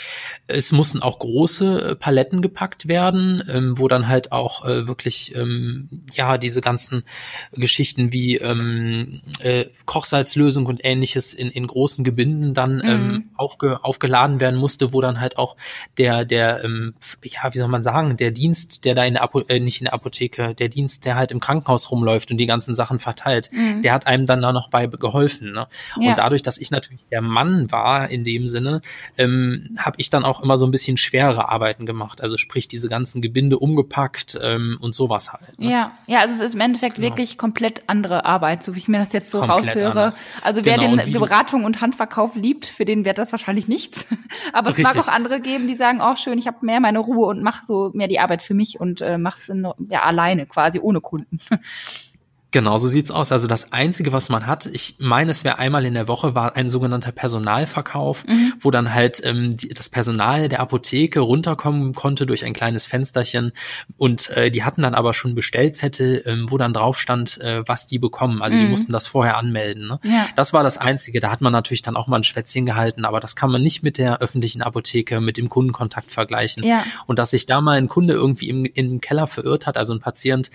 es 0.47 0.71
mussten 0.71 1.01
auch 1.01 1.19
große 1.19 1.81
äh, 1.81 1.95
Paletten 1.95 2.41
gepackt 2.41 2.87
werden, 2.87 3.43
ähm, 3.49 3.77
wo 3.77 3.87
dann 3.87 4.07
halt 4.07 4.31
auch 4.31 4.65
äh, 4.65 4.87
wirklich 4.87 5.35
ähm, 5.35 6.03
ja 6.13 6.37
diese 6.37 6.61
ganzen 6.61 7.03
Geschichten 7.51 8.11
wie 8.11 8.37
ähm, 8.37 9.21
äh, 9.39 9.65
Kochsalzlösung 9.85 10.65
und 10.65 10.83
ähnliches 10.83 11.33
in, 11.33 11.49
in 11.49 11.67
großen 11.67 12.03
Gebinden 12.03 12.53
dann 12.53 12.77
mhm. 12.77 12.83
ähm, 12.83 13.29
aufge, 13.35 13.83
aufgeladen 13.83 14.39
werden 14.39 14.59
musste, 14.59 14.93
wo 14.93 15.01
dann 15.01 15.19
halt 15.19 15.37
auch 15.37 15.55
der 15.97 16.25
der 16.25 16.63
ähm, 16.63 16.93
ja 17.23 17.53
wie 17.53 17.57
soll 17.57 17.67
man 17.67 17.83
sagen 17.83 18.17
der 18.17 18.31
Dienst, 18.31 18.85
der 18.85 18.95
da 18.95 19.03
in 19.05 19.13
der 19.13 19.23
Apo 19.23 19.41
äh, 19.41 19.59
nicht 19.59 19.81
in 19.81 19.85
der 19.85 19.93
Apotheke, 19.93 20.53
der 20.55 20.69
Dienst, 20.69 21.05
der 21.05 21.15
halt 21.15 21.31
im 21.31 21.39
Krankenhaus 21.39 21.91
rumläuft 21.91 22.31
und 22.31 22.37
die 22.37 22.45
ganzen 22.45 22.75
Sachen 22.75 22.99
verteilt, 22.99 23.49
mhm. 23.51 23.81
der 23.81 23.93
hat 23.93 24.07
einem 24.07 24.25
dann 24.25 24.41
da 24.41 24.51
noch 24.51 24.69
bei 24.69 24.87
geholfen. 24.87 25.51
Ne? 25.51 25.67
Ja. 25.99 26.09
Und 26.09 26.17
dadurch, 26.17 26.43
dass 26.43 26.57
ich 26.57 26.71
natürlich 26.71 27.05
der 27.11 27.21
Mann 27.21 27.71
war 27.71 28.09
in 28.09 28.23
dem 28.23 28.47
Sinne, 28.47 28.81
ähm, 29.17 29.50
ähm, 29.51 29.77
habe 29.79 29.95
ich 29.99 30.09
dann 30.09 30.23
auch 30.23 30.41
immer 30.41 30.57
so 30.57 30.65
ein 30.65 30.71
bisschen 30.71 30.97
schwerere 30.97 31.49
Arbeiten 31.49 31.85
gemacht. 31.85 32.21
Also 32.21 32.37
sprich 32.37 32.67
diese 32.67 32.89
ganzen 32.89 33.21
Gebinde 33.21 33.59
umgepackt 33.59 34.37
ähm, 34.41 34.77
und 34.81 34.95
sowas 34.95 35.33
halt. 35.33 35.59
Ne? 35.59 35.71
Ja, 35.71 35.91
ja, 36.07 36.19
also 36.19 36.33
es 36.33 36.39
ist 36.39 36.53
im 36.53 36.61
Endeffekt 36.61 36.95
genau. 36.95 37.09
wirklich 37.09 37.37
komplett 37.37 37.83
andere 37.87 38.25
Arbeit, 38.25 38.63
so 38.63 38.75
wie 38.75 38.79
ich 38.79 38.87
mir 38.87 38.99
das 38.99 39.13
jetzt 39.13 39.31
so 39.31 39.39
komplett 39.39 39.75
raushöre. 39.75 39.89
Anders. 39.91 40.23
Also 40.41 40.65
wer 40.65 40.77
genau, 40.77 41.03
den 41.03 41.13
Beratung 41.13 41.65
und 41.65 41.81
Handverkauf 41.81 42.35
liebt, 42.35 42.65
für 42.65 42.85
den 42.85 43.05
wird 43.05 43.17
das 43.17 43.31
wahrscheinlich 43.31 43.67
nichts. 43.67 44.05
Aber 44.53 44.69
es 44.71 44.77
Richtig. 44.77 44.95
mag 44.95 45.03
auch 45.03 45.11
andere 45.11 45.41
geben, 45.41 45.67
die 45.67 45.75
sagen, 45.75 45.99
oh 46.01 46.15
schön, 46.15 46.37
ich 46.37 46.47
habe 46.47 46.65
mehr 46.65 46.79
meine 46.79 46.99
Ruhe 46.99 47.27
und 47.27 47.41
mache 47.41 47.65
so 47.65 47.91
mehr 47.93 48.07
die 48.07 48.19
Arbeit 48.19 48.43
für 48.43 48.53
mich 48.53 48.79
und 48.79 49.01
äh, 49.01 49.17
mach's 49.17 49.51
ja 49.89 50.03
alleine 50.03 50.45
quasi 50.45 50.79
ohne 50.79 51.01
Kunden. 51.01 51.39
Genau, 52.51 52.77
so 52.77 52.89
sieht's 52.89 53.11
aus. 53.11 53.31
Also 53.31 53.47
das 53.47 53.71
Einzige, 53.71 54.11
was 54.11 54.27
man 54.27 54.45
hat, 54.45 54.65
ich 54.65 54.95
meine, 54.99 55.31
es 55.31 55.45
wäre 55.45 55.57
einmal 55.57 55.85
in 55.85 55.93
der 55.93 56.09
Woche, 56.09 56.35
war 56.35 56.57
ein 56.57 56.67
sogenannter 56.67 57.13
Personalverkauf, 57.13 58.25
mhm. 58.27 58.53
wo 58.59 58.71
dann 58.71 58.93
halt 58.93 59.21
ähm, 59.23 59.55
die, 59.55 59.69
das 59.69 59.87
Personal 59.87 60.49
der 60.49 60.59
Apotheke 60.59 61.21
runterkommen 61.21 61.93
konnte 61.93 62.25
durch 62.25 62.43
ein 62.43 62.51
kleines 62.51 62.85
Fensterchen 62.85 63.53
und 63.97 64.29
äh, 64.31 64.51
die 64.51 64.65
hatten 64.65 64.81
dann 64.81 64.95
aber 64.95 65.13
schon 65.13 65.33
Bestellzettel, 65.33 66.23
ähm, 66.25 66.47
wo 66.49 66.57
dann 66.57 66.73
drauf 66.73 66.99
stand, 66.99 67.39
äh, 67.39 67.63
was 67.65 67.87
die 67.87 67.99
bekommen. 67.99 68.41
Also 68.41 68.57
mhm. 68.57 68.63
die 68.63 68.67
mussten 68.67 68.91
das 68.91 69.07
vorher 69.07 69.37
anmelden. 69.37 69.87
Ne? 69.87 69.99
Ja. 70.03 70.27
Das 70.35 70.51
war 70.51 70.63
das 70.63 70.77
Einzige. 70.77 71.21
Da 71.21 71.31
hat 71.31 71.39
man 71.39 71.53
natürlich 71.53 71.83
dann 71.83 71.95
auch 71.95 72.07
mal 72.07 72.17
ein 72.17 72.23
Schwätzchen 72.23 72.65
gehalten, 72.65 73.05
aber 73.05 73.21
das 73.21 73.37
kann 73.37 73.49
man 73.49 73.63
nicht 73.63 73.81
mit 73.81 73.97
der 73.97 74.19
öffentlichen 74.19 74.61
Apotheke, 74.61 75.21
mit 75.21 75.37
dem 75.37 75.47
Kundenkontakt 75.47 76.11
vergleichen. 76.11 76.63
Ja. 76.63 76.83
Und 77.07 77.17
dass 77.17 77.29
sich 77.29 77.45
da 77.45 77.61
mal 77.61 77.77
ein 77.77 77.87
Kunde 77.87 78.13
irgendwie 78.13 78.49
im, 78.49 78.65
im 78.65 78.99
Keller 78.99 79.27
verirrt 79.27 79.67
hat, 79.67 79.77
also 79.77 79.93
ein 79.93 80.01
Patient, 80.01 80.51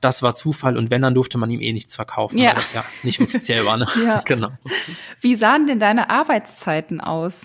das 0.00 0.22
war 0.22 0.36
Zufall 0.36 0.76
und 0.76 0.92
wenn, 0.92 1.02
dann 1.02 1.14
durfte 1.14 1.39
man 1.40 1.50
ihm 1.50 1.60
eh 1.60 1.72
nichts 1.72 1.94
verkaufen, 1.94 2.38
ja. 2.38 2.50
weil 2.50 2.54
das 2.56 2.72
ja 2.72 2.84
nicht 3.02 3.20
offiziell 3.20 3.64
war. 3.66 3.76
Ne? 3.76 3.86
ja. 4.04 4.22
Genau. 4.24 4.50
Wie 5.20 5.34
sahen 5.34 5.66
denn 5.66 5.80
deine 5.80 6.10
Arbeitszeiten 6.10 7.00
aus? 7.00 7.40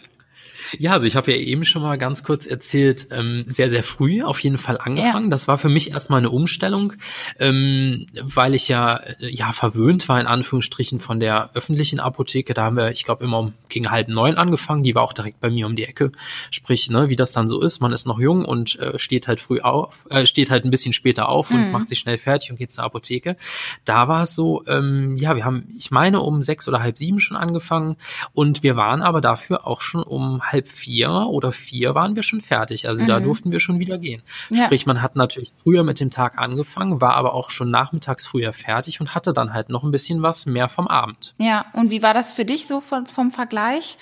Ja, 0.77 0.93
also 0.93 1.07
ich 1.07 1.15
habe 1.15 1.31
ja 1.31 1.37
eben 1.37 1.65
schon 1.65 1.81
mal 1.81 1.97
ganz 1.97 2.23
kurz 2.23 2.45
erzählt, 2.45 3.07
ähm, 3.11 3.45
sehr, 3.47 3.69
sehr 3.69 3.83
früh 3.83 4.23
auf 4.23 4.39
jeden 4.39 4.57
Fall 4.57 4.77
angefangen. 4.77 5.25
Ja. 5.25 5.29
Das 5.29 5.47
war 5.47 5.57
für 5.57 5.69
mich 5.69 5.91
erstmal 5.91 6.19
eine 6.19 6.29
Umstellung, 6.29 6.93
ähm, 7.39 8.07
weil 8.21 8.55
ich 8.55 8.67
ja, 8.67 8.97
äh, 8.97 9.29
ja 9.29 9.51
verwöhnt 9.51 10.07
war, 10.09 10.19
in 10.19 10.27
Anführungsstrichen, 10.27 10.99
von 10.99 11.19
der 11.19 11.51
öffentlichen 11.55 11.99
Apotheke. 11.99 12.53
Da 12.53 12.63
haben 12.63 12.77
wir, 12.77 12.91
ich 12.91 13.03
glaube, 13.03 13.23
immer 13.23 13.39
um 13.39 13.53
gegen 13.69 13.91
halb 13.91 14.07
neun 14.07 14.37
angefangen. 14.37 14.83
Die 14.83 14.95
war 14.95 15.03
auch 15.03 15.13
direkt 15.13 15.39
bei 15.39 15.49
mir 15.49 15.65
um 15.65 15.75
die 15.75 15.85
Ecke. 15.85 16.11
Sprich, 16.51 16.89
ne, 16.89 17.09
wie 17.09 17.15
das 17.15 17.33
dann 17.33 17.47
so 17.47 17.61
ist, 17.61 17.81
man 17.81 17.93
ist 17.93 18.05
noch 18.05 18.19
jung 18.19 18.45
und 18.45 18.79
äh, 18.79 18.97
steht 18.99 19.27
halt 19.27 19.39
früh 19.39 19.59
auf, 19.59 20.05
äh, 20.09 20.25
steht 20.25 20.49
halt 20.49 20.65
ein 20.65 20.71
bisschen 20.71 20.93
später 20.93 21.29
auf 21.29 21.51
mhm. 21.51 21.57
und 21.57 21.71
macht 21.71 21.89
sich 21.89 21.99
schnell 21.99 22.17
fertig 22.17 22.51
und 22.51 22.57
geht 22.57 22.71
zur 22.71 22.83
Apotheke. 22.83 23.37
Da 23.83 24.07
war 24.07 24.23
es 24.23 24.35
so, 24.35 24.63
ähm, 24.67 25.15
ja, 25.17 25.35
wir 25.35 25.45
haben, 25.45 25.67
ich 25.77 25.91
meine, 25.91 26.21
um 26.21 26.41
sechs 26.41 26.67
oder 26.67 26.81
halb 26.81 26.97
sieben 26.97 27.19
schon 27.19 27.37
angefangen 27.37 27.97
und 28.33 28.63
wir 28.63 28.75
waren 28.75 29.01
aber 29.01 29.21
dafür 29.21 29.67
auch 29.67 29.81
schon 29.81 30.03
um 30.03 30.41
halb 30.51 30.65
halb 30.65 30.69
vier 30.69 31.09
oder 31.09 31.51
vier 31.51 31.95
waren 31.95 32.15
wir 32.15 32.23
schon 32.23 32.41
fertig. 32.41 32.87
Also 32.87 33.03
mhm. 33.03 33.07
da 33.07 33.19
durften 33.19 33.51
wir 33.51 33.59
schon 33.59 33.79
wieder 33.79 33.97
gehen. 33.97 34.21
Ja. 34.49 34.65
Sprich, 34.65 34.85
man 34.85 35.01
hat 35.01 35.15
natürlich 35.15 35.51
früher 35.57 35.83
mit 35.83 35.99
dem 35.99 36.09
Tag 36.09 36.37
angefangen, 36.37 37.01
war 37.01 37.15
aber 37.15 37.33
auch 37.33 37.49
schon 37.49 37.69
nachmittags 37.69 38.25
früher 38.25 38.53
fertig 38.53 38.99
und 39.01 39.15
hatte 39.15 39.33
dann 39.33 39.53
halt 39.53 39.69
noch 39.69 39.83
ein 39.83 39.91
bisschen 39.91 40.21
was 40.21 40.45
mehr 40.45 40.69
vom 40.69 40.87
Abend. 40.87 41.33
Ja, 41.37 41.65
und 41.73 41.89
wie 41.89 42.01
war 42.01 42.13
das 42.13 42.33
für 42.33 42.45
dich 42.45 42.67
so 42.67 42.81
vom, 42.81 43.05
vom 43.05 43.31
Vergleich? 43.31 43.97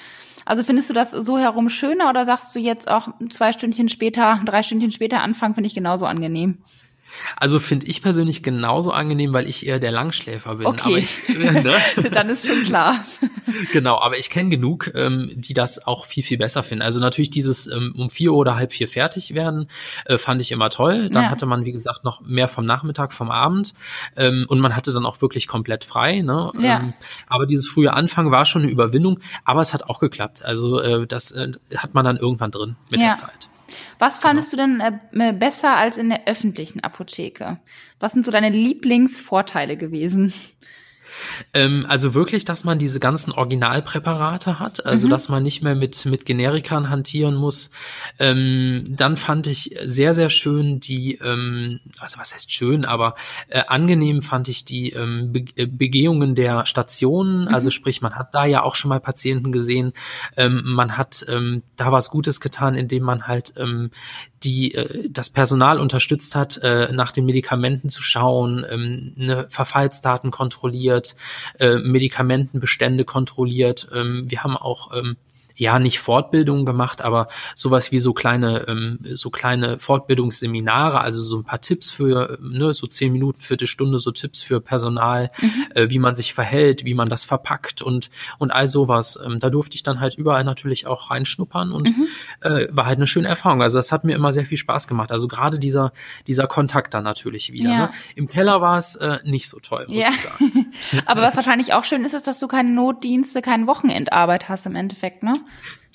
Also 0.46 0.64
findest 0.64 0.90
du 0.90 0.94
das 0.94 1.12
so 1.12 1.38
herum 1.38 1.70
schöner 1.70 2.10
oder 2.10 2.26
sagst 2.26 2.54
du 2.56 2.60
jetzt 2.60 2.90
auch 2.90 3.08
zwei 3.30 3.54
Stündchen 3.54 3.88
später, 3.88 4.42
drei 4.46 4.62
Stündchen 4.62 4.92
später 4.92 5.22
anfangen, 5.22 5.54
finde 5.54 5.68
ich 5.68 5.76
genauso 5.76 6.06
angenehm? 6.06 6.58
Also 7.38 7.60
finde 7.60 7.88
ich 7.88 8.02
persönlich 8.02 8.44
genauso 8.44 8.92
angenehm, 8.92 9.34
weil 9.34 9.48
ich 9.48 9.66
eher 9.66 9.80
der 9.80 9.92
Langschläfer 9.92 10.56
bin. 10.56 10.68
Okay, 10.68 10.98
ich, 10.98 11.22
ne? 11.38 11.76
dann 12.12 12.30
ist 12.30 12.48
schon 12.48 12.64
klar. 12.64 13.04
genau, 13.72 14.00
aber 14.00 14.18
ich 14.18 14.30
kenne 14.30 14.50
genug, 14.50 14.92
ähm, 14.96 15.32
die 15.36 15.54
das 15.54 15.86
auch 15.86 16.06
viel, 16.06 16.24
viel 16.24 16.38
besser 16.38 16.64
finden. 16.64 16.82
Also 16.82 17.00
natürlich 17.00 17.30
dieses 17.30 17.68
ähm, 17.68 17.94
um 17.98 18.10
vier 18.10 18.34
oder 18.34 18.56
halb 18.56 18.74
vier 18.74 18.88
fertig 18.88 19.34
werden, 19.34 19.68
äh, 20.06 20.18
fand 20.18 20.42
ich 20.42 20.52
immer 20.52 20.70
toll. 20.70 21.10
Dann 21.10 21.24
ja. 21.24 21.30
hatte 21.30 21.46
man, 21.46 21.66
wie 21.66 21.72
gesagt, 21.72 22.04
noch 22.04 22.22
mehr 22.22 22.48
vom 22.48 22.66
Nachmittag, 22.66 23.14
vom 23.14 23.32
Abend 23.32 23.74
ähm, 24.16 24.46
und 24.48 24.60
man 24.60 24.76
hatte 24.76 24.94
dann 24.94 25.06
auch 25.06 25.22
wirklich 25.22 25.48
komplett 25.48 25.84
frei. 25.84 26.22
Ne? 26.22 26.52
Ja. 26.60 26.80
Ähm, 26.80 26.94
aber 27.28 27.46
dieses 27.46 27.68
frühe 27.68 27.94
Anfang 27.94 28.32
war 28.32 28.46
schon 28.46 28.64
eine 28.64 28.72
Überwindung, 28.72 29.20
aber 29.46 29.62
es 29.62 29.74
hat 29.74 29.90
auch 29.90 30.00
geklappt. 30.00 30.44
Also 30.44 30.80
äh, 30.80 31.08
das 31.08 31.32
äh, 31.32 31.52
hat 31.78 31.94
man 31.94 32.06
dann 32.06 32.18
irgendwann 32.18 32.52
drin 32.52 32.76
mit 32.90 33.02
ja. 33.02 33.08
der 33.08 33.16
Zeit. 33.16 33.50
Was 34.00 34.20
fandest 34.20 34.52
genau. 34.52 34.68
du 34.80 35.00
denn 35.12 35.30
äh, 35.30 35.34
besser 35.34 35.76
als 35.76 35.98
in 35.98 36.10
der 36.10 36.28
öffentlichen 36.28 36.82
Apotheke? 36.82 37.60
Was 38.00 38.14
sind 38.14 38.26
so 38.26 38.32
deine 38.32 38.50
Lieblingsvorteile 38.50 39.78
gewesen? 39.78 40.34
Ähm, 41.54 41.86
also 41.88 42.14
wirklich, 42.14 42.46
dass 42.46 42.64
man 42.64 42.80
diese 42.80 43.00
ganzen 43.00 43.32
Originalpräparate 43.32 44.60
hat, 44.60 44.86
also 44.86 45.08
mhm. 45.08 45.12
dass 45.12 45.30
man 45.30 45.44
nicht 45.44 45.62
mehr 45.64 45.76
mit, 45.76 46.06
mit 46.06 46.26
Generikern 46.26 46.90
hantieren 46.90 47.36
muss. 47.36 47.72
Ähm, 48.20 48.86
dann 48.90 49.18
fand 49.18 49.48
ich 49.48 49.76
sehr, 49.84 50.14
sehr 50.14 50.30
schön 50.30 50.80
die, 50.80 51.16
ähm, 51.16 51.80
also 52.00 52.20
was 52.20 52.34
heißt 52.34 52.52
schön, 52.52 52.86
aber 52.86 53.16
äh, 53.50 53.62
angenehm 53.68 54.22
fand 54.22 54.48
ich 54.48 54.66
die 54.66 54.92
ähm, 54.92 55.32
Be 55.32 55.46
äh, 55.56 55.66
Begehungen 55.66 56.36
der 56.36 56.66
Stationen. 56.66 57.46
Mhm. 57.46 57.54
Also 57.54 57.70
sprich, 57.70 58.02
man 58.02 58.16
hat 58.16 58.34
da 58.34 58.46
ja 58.46 58.64
auch 58.64 58.76
schon 58.76 58.90
mal 58.90 59.00
Patienten 59.00 59.52
gesehen. 59.52 59.94
Ähm, 60.38 60.62
man 60.66 60.98
hat 60.98 61.26
ähm, 61.30 61.64
da 61.76 61.92
was 61.92 62.10
Gutes 62.10 62.40
getan, 62.40 62.76
indem 62.76 63.04
man 63.04 63.28
halt 63.28 63.54
die 64.44 64.74
äh, 64.76 65.10
das 65.10 65.30
Personal 65.30 65.80
unterstützt 65.80 66.36
hat, 66.36 66.60
äh, 66.64 66.92
nach 66.92 67.12
den 67.12 67.26
Medikamenten 67.26 67.90
zu 67.90 68.02
schauen, 68.02 68.66
ähm, 68.70 69.14
eine 69.18 69.48
Verfallsdaten 69.50 70.32
kontrolliert, 70.32 71.16
äh, 71.60 71.78
Medikamentenbestände 71.78 73.06
kontrolliert. 73.06 73.88
Ähm, 73.94 74.30
wir 74.30 74.44
haben 74.44 74.58
auch 74.58 74.96
ähm, 74.96 75.18
ja 75.58 75.80
nicht 75.80 76.00
Fortbildungen 76.00 76.66
gemacht, 76.66 77.02
aber 77.02 77.28
sowas 77.56 77.92
wie 77.92 78.00
so 78.00 78.14
kleine 78.14 78.66
ähm, 78.68 79.00
so 79.14 79.30
kleine 79.30 79.80
Fortbildungsseminare, 79.80 81.02
also 81.02 81.22
so 81.22 81.38
ein 81.38 81.44
paar 81.44 81.62
Tipps 81.62 81.92
für 81.92 82.38
ne, 82.42 82.74
so 82.74 82.88
zehn 82.88 83.12
Minuten, 83.12 83.42
Viertelstunde, 83.42 84.00
so 84.00 84.12
Tipps 84.12 84.42
für 84.42 84.62
Personal, 84.62 85.30
mhm. 85.42 85.52
äh, 85.76 85.90
wie 85.90 86.00
man 86.00 86.16
sich 86.16 86.34
verhält, 86.34 86.86
wie 86.86 86.94
man 86.94 87.10
das 87.10 87.24
verpackt 87.24 87.82
und 87.82 88.10
und 88.40 88.52
all 88.52 88.68
sowas. 88.68 89.20
Ähm, 89.24 89.40
da 89.40 89.50
durfte 89.50 89.76
ich 89.76 89.84
dann 89.84 90.00
halt 90.00 90.16
überall 90.16 90.44
natürlich 90.44 90.88
auch 90.88 91.12
reinschnuppern 91.12 91.72
und 91.72 91.96
mhm. 91.96 92.08
äh, 92.42 92.68
war 92.72 92.86
halt 92.86 92.98
eine 92.98 93.08
schöne 93.08 93.28
Erfahrung. 93.28 93.62
Also 93.62 93.78
das 93.78 93.92
hat 93.92 94.04
mir 94.04 94.16
immer 94.16 94.34
sehr 94.34 94.46
viel 94.46 94.58
Spaß 94.58 94.88
gemacht. 94.88 95.12
Also 95.12 95.28
gerade 95.28 95.60
dieser 95.60 95.94
dieser 96.28 96.48
Kontakt 96.48 96.94
dann 96.94 97.04
natürlich 97.04 97.52
wieder. 97.54 97.70
Ja. 97.70 97.78
Ne? 97.78 97.90
Im 98.16 98.28
Keller 98.28 98.62
war 98.62 98.78
es 98.78 98.96
äh, 98.96 99.20
nicht 99.24 99.50
so 99.50 99.60
toll, 99.60 99.86
muss 99.88 100.04
ja. 100.04 100.10
ich 100.10 100.22
sagen. 100.22 100.74
aber 101.06 101.22
was 101.22 101.36
wahrscheinlich 101.36 101.74
auch 101.74 101.84
schön 101.84 102.04
ist, 102.04 102.14
ist, 102.14 102.28
dass 102.28 102.40
du 102.40 102.48
keine 102.48 102.72
Notdienste, 102.72 103.42
keine 103.42 103.68
Wochenendarbeit 103.68 104.50
hast 104.50 104.66
im 104.66 104.76
Endeffekt, 104.76 105.24
ne? 105.24 105.34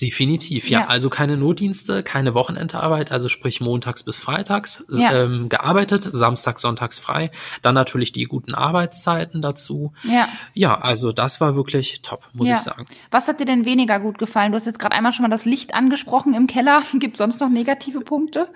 Definitiv, 0.01 0.69
ja. 0.69 0.81
ja. 0.81 0.87
Also 0.87 1.09
keine 1.09 1.35
Notdienste, 1.35 2.03
keine 2.03 2.33
Wochenendarbeit, 2.33 3.11
also 3.11 3.27
sprich 3.27 3.59
montags 3.59 4.03
bis 4.03 4.17
freitags 4.17 4.85
ja. 4.89 5.11
ähm, 5.11 5.49
gearbeitet, 5.49 6.03
samstags, 6.03 6.61
sonntags 6.61 6.99
frei. 6.99 7.31
Dann 7.61 7.75
natürlich 7.75 8.13
die 8.13 8.23
guten 8.23 8.53
Arbeitszeiten 8.53 9.41
dazu. 9.41 9.91
Ja. 10.03 10.29
Ja, 10.53 10.77
also 10.77 11.11
das 11.11 11.41
war 11.41 11.55
wirklich 11.57 12.01
top, 12.01 12.29
muss 12.33 12.47
ja. 12.47 12.55
ich 12.55 12.61
sagen. 12.61 12.85
Was 13.11 13.27
hat 13.27 13.41
dir 13.41 13.45
denn 13.45 13.65
weniger 13.65 13.99
gut 13.99 14.17
gefallen? 14.19 14.53
Du 14.53 14.55
hast 14.55 14.65
jetzt 14.65 14.79
gerade 14.79 14.95
einmal 14.95 15.11
schon 15.11 15.23
mal 15.23 15.29
das 15.29 15.43
Licht 15.43 15.73
angesprochen 15.73 16.33
im 16.33 16.47
Keller. 16.47 16.81
Gibt 16.93 17.17
sonst 17.17 17.41
noch 17.41 17.49
negative 17.49 17.99
Punkte? 17.99 18.47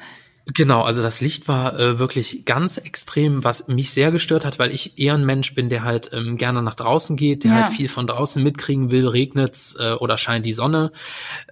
Genau, 0.46 0.82
also 0.82 1.02
das 1.02 1.22
Licht 1.22 1.48
war 1.48 1.80
äh, 1.80 2.00
wirklich 2.00 2.44
ganz 2.44 2.78
extrem, 2.78 3.46
was 3.46 3.70
mich 3.70 3.92
sehr 3.92 4.12
gestört 4.12 4.44
hat, 4.44 4.60
weil 4.60 4.74
ich 4.74 5.00
eher 5.00 5.14
ein 5.14 5.26
Mensch 5.26 5.56
bin, 5.56 5.70
der 5.70 5.84
halt 5.84 6.12
ähm, 6.12 6.36
gerne 6.38 6.62
nach 6.62 6.76
draußen 6.76 7.16
geht, 7.16 7.46
der 7.46 7.52
ja. 7.52 7.58
halt 7.64 7.74
viel 7.74 7.88
von 7.88 8.08
draußen 8.08 8.44
mitkriegen 8.44 8.92
will, 8.92 9.08
regnet's 9.08 9.78
äh, 9.80 9.94
oder 9.94 10.18
scheint 10.18 10.46
die 10.46 10.52
Sonne. 10.52 10.92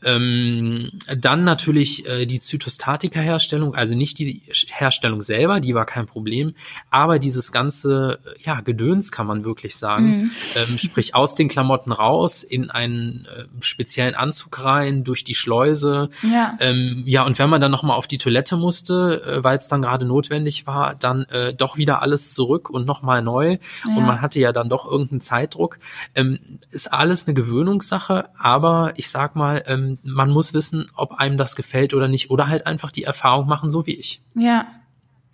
Ähm, 0.03 0.91
dann 1.17 1.45
natürlich 1.45 2.05
äh, 2.05 2.25
die 2.25 2.39
Zytostatika-Herstellung, 2.39 3.75
also 3.75 3.95
nicht 3.95 4.19
die 4.19 4.41
Herstellung 4.67 5.21
selber, 5.21 5.61
die 5.61 5.73
war 5.73 5.85
kein 5.85 6.05
Problem, 6.05 6.53
aber 6.89 7.17
dieses 7.17 7.53
ganze, 7.53 8.19
ja, 8.41 8.59
Gedöns 8.59 9.13
kann 9.13 9.25
man 9.25 9.45
wirklich 9.45 9.77
sagen, 9.77 10.23
mhm. 10.23 10.31
ähm, 10.55 10.77
sprich 10.77 11.15
aus 11.15 11.35
den 11.35 11.47
Klamotten 11.47 11.93
raus, 11.93 12.43
in 12.43 12.69
einen 12.69 13.25
äh, 13.33 13.45
speziellen 13.61 14.15
Anzug 14.15 14.65
rein, 14.65 15.05
durch 15.05 15.23
die 15.23 15.35
Schleuse. 15.35 16.09
Ja, 16.23 16.57
ähm, 16.59 17.03
ja 17.05 17.23
und 17.25 17.39
wenn 17.39 17.49
man 17.49 17.61
dann 17.61 17.71
nochmal 17.71 17.95
auf 17.95 18.07
die 18.07 18.17
Toilette 18.17 18.57
muss, 18.57 18.80
musste, 18.81 19.21
äh, 19.25 19.43
weil 19.43 19.57
es 19.57 19.67
dann 19.67 19.81
gerade 19.81 20.05
notwendig 20.05 20.65
war, 20.67 20.95
dann 20.95 21.23
äh, 21.25 21.53
doch 21.53 21.77
wieder 21.77 22.01
alles 22.01 22.33
zurück 22.33 22.69
und 22.69 22.85
nochmal 22.85 23.21
neu. 23.21 23.57
Ja. 23.87 23.95
Und 23.95 24.05
man 24.05 24.21
hatte 24.21 24.39
ja 24.39 24.51
dann 24.51 24.69
doch 24.69 24.89
irgendeinen 24.89 25.21
Zeitdruck. 25.21 25.79
Ähm, 26.15 26.59
ist 26.71 26.91
alles 26.91 27.27
eine 27.27 27.33
Gewöhnungssache, 27.33 28.29
aber 28.37 28.93
ich 28.95 29.09
sag 29.09 29.35
mal, 29.35 29.63
ähm, 29.67 29.99
man 30.03 30.31
muss 30.31 30.53
wissen, 30.53 30.87
ob 30.95 31.13
einem 31.13 31.37
das 31.37 31.55
gefällt 31.55 31.93
oder 31.93 32.07
nicht. 32.07 32.31
Oder 32.31 32.47
halt 32.47 32.65
einfach 32.65 32.91
die 32.91 33.03
Erfahrung 33.03 33.47
machen, 33.47 33.69
so 33.69 33.85
wie 33.85 33.95
ich. 33.95 34.21
Ja, 34.33 34.67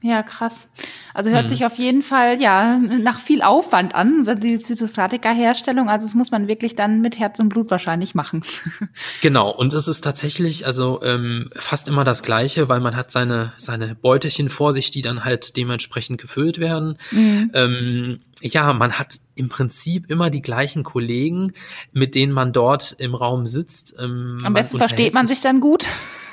ja, 0.03 0.21
krass. 0.21 0.67
Also 1.15 1.31
hört 1.31 1.43
hm. 1.43 1.49
sich 1.49 1.65
auf 1.65 1.79
jeden 1.79 2.03
Fall 2.03 2.39
ja 2.39 2.77
nach 2.77 3.19
viel 3.19 3.41
Aufwand 3.41 3.95
an, 3.95 4.27
die 4.39 4.59
Zytostatika-Herstellung. 4.59 5.89
Also 5.89 6.05
das 6.05 6.13
muss 6.13 6.29
man 6.29 6.47
wirklich 6.47 6.75
dann 6.75 7.01
mit 7.01 7.17
Herz 7.17 7.39
und 7.39 7.49
Blut 7.49 7.71
wahrscheinlich 7.71 8.13
machen. 8.13 8.43
Genau. 9.21 9.49
Und 9.49 9.73
es 9.73 9.87
ist 9.87 10.01
tatsächlich 10.01 10.65
also 10.65 11.01
ähm, 11.01 11.49
fast 11.55 11.87
immer 11.87 12.03
das 12.03 12.21
Gleiche, 12.21 12.69
weil 12.69 12.79
man 12.79 12.95
hat 12.95 13.11
seine 13.11 13.53
seine 13.57 13.95
Beutelchen 13.95 14.49
vor 14.49 14.73
sich, 14.73 14.91
die 14.91 15.01
dann 15.01 15.23
halt 15.25 15.57
dementsprechend 15.57 16.21
gefüllt 16.21 16.59
werden. 16.59 16.97
Mhm. 17.11 17.51
Ähm, 17.53 18.19
ja, 18.41 18.73
man 18.73 18.93
hat 18.93 19.15
im 19.35 19.49
Prinzip 19.49 20.09
immer 20.09 20.29
die 20.29 20.41
gleichen 20.41 20.83
Kollegen, 20.83 21.53
mit 21.91 22.15
denen 22.15 22.31
man 22.31 22.53
dort 22.53 22.95
im 22.99 23.15
Raum 23.15 23.45
sitzt. 23.47 23.95
Ähm, 23.99 24.39
Am 24.43 24.53
besten 24.53 24.77
versteht 24.77 25.13
man 25.13 25.27
sich 25.27 25.41
dann 25.41 25.59
gut. 25.59 25.87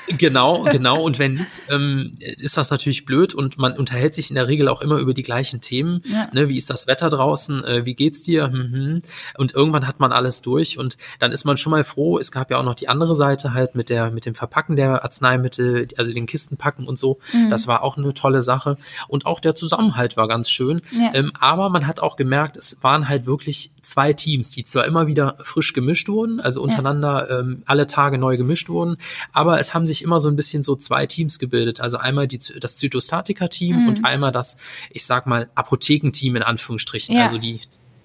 Genau, 0.09 0.65
genau. 0.65 1.03
Und 1.03 1.19
wenn 1.19 1.35
nicht, 1.35 1.47
ähm, 1.71 2.15
ist 2.19 2.57
das 2.57 2.71
natürlich 2.71 3.05
blöd 3.05 3.35
und 3.35 3.59
man 3.59 3.77
unterhält 3.77 4.15
sich 4.15 4.31
in 4.31 4.35
der 4.35 4.49
Regel 4.49 4.69
auch 4.69 4.81
immer 4.81 4.99
über 4.99 5.15
die 5.15 5.23
gleichen 5.23 5.61
Themen. 5.61 6.01
Ja. 6.05 6.29
Ne, 6.33 6.49
wie 6.49 6.57
ist 6.57 6.71
das 6.71 6.87
Wetter 6.87 7.09
draußen? 7.09 7.65
Äh, 7.65 7.87
wie 7.87 7.95
geht's 7.95 8.23
dir? 8.23 8.49
Mhm. 8.49 9.01
Und 9.37 9.55
irgendwann 9.55 9.87
hat 9.87 10.01
man 10.01 10.13
alles 10.13 10.43
durch 10.43 10.79
und 10.79 10.97
dann 11.19 11.33
ist 11.33 11.45
man 11.45 11.57
schon 11.57 11.71
mal 11.71 11.85
froh. 11.85 12.19
Es 12.19 12.33
gab 12.33 12.51
ja 12.51 12.59
auch 12.59 12.65
noch 12.65 12.75
die 12.75 12.89
andere 12.89 13.15
Seite 13.15 13.55
halt 13.55 13.75
mit 13.75 13.89
der, 13.89 14.11
mit 14.11 14.27
dem 14.27 14.35
Verpacken 14.35 14.77
der 14.77 15.05
Arzneimittel, 15.05 15.89
also 15.97 16.13
den 16.13 16.27
Kistenpacken 16.27 16.87
und 16.87 16.99
so. 16.99 17.19
Mhm. 17.33 17.51
Das 17.51 17.67
war 17.67 17.83
auch 17.83 17.97
eine 17.97 18.15
tolle 18.15 18.43
Sache. 18.43 18.77
Und 19.09 19.27
auch 19.27 19.41
der 19.41 19.55
Zusammenhalt 19.55 20.17
war 20.17 20.29
ganz 20.29 20.51
schön. 20.51 20.83
Ja. 20.93 21.13
Ähm, 21.15 21.33
aber 21.41 21.71
man 21.71 21.87
hat 21.87 22.01
auch 22.01 22.17
gemerkt, 22.17 22.57
es 22.57 22.83
waren 22.83 23.09
halt 23.09 23.27
wirklich 23.27 23.71
zwei 23.83 24.13
Teams, 24.13 24.51
die 24.51 24.65
zwar 24.65 24.85
immer 24.85 25.07
wieder 25.07 25.37
frisch 25.43 25.73
gemischt 25.73 26.09
wurden, 26.09 26.41
also 26.41 26.63
untereinander 26.63 27.27
ja. 27.29 27.41
ähm, 27.41 27.63
alle 27.67 27.87
Tage 27.87 28.19
neu 28.19 28.37
gemischt 28.37 28.69
wurden, 28.69 28.97
aber 29.33 29.61
es 29.61 29.75
haben 29.75 29.85
sich 29.85 29.94
sich 29.95 30.03
immer 30.03 30.21
so 30.21 30.29
ein 30.29 30.37
bisschen 30.37 30.63
so 30.63 30.77
zwei 30.77 31.07
Teams 31.07 31.39
gebildet. 31.39 31.81
Also 31.81 31.99
einmal 31.99 32.27
die, 32.27 32.39
das 32.39 32.77
Zytostatika-Team 32.77 33.83
mhm. 33.83 33.89
und 33.89 34.05
einmal 34.05 34.33
das, 34.33 34.59
ich 34.91 35.07
sag 35.07 35.27
mal, 35.27 35.49
Apothekenteam 35.55 36.37
in 36.37 36.43
Anführungsstrichen. 36.43 37.15
Ja. 37.15 37.23
Also 37.23 37.39
die, 37.39 37.61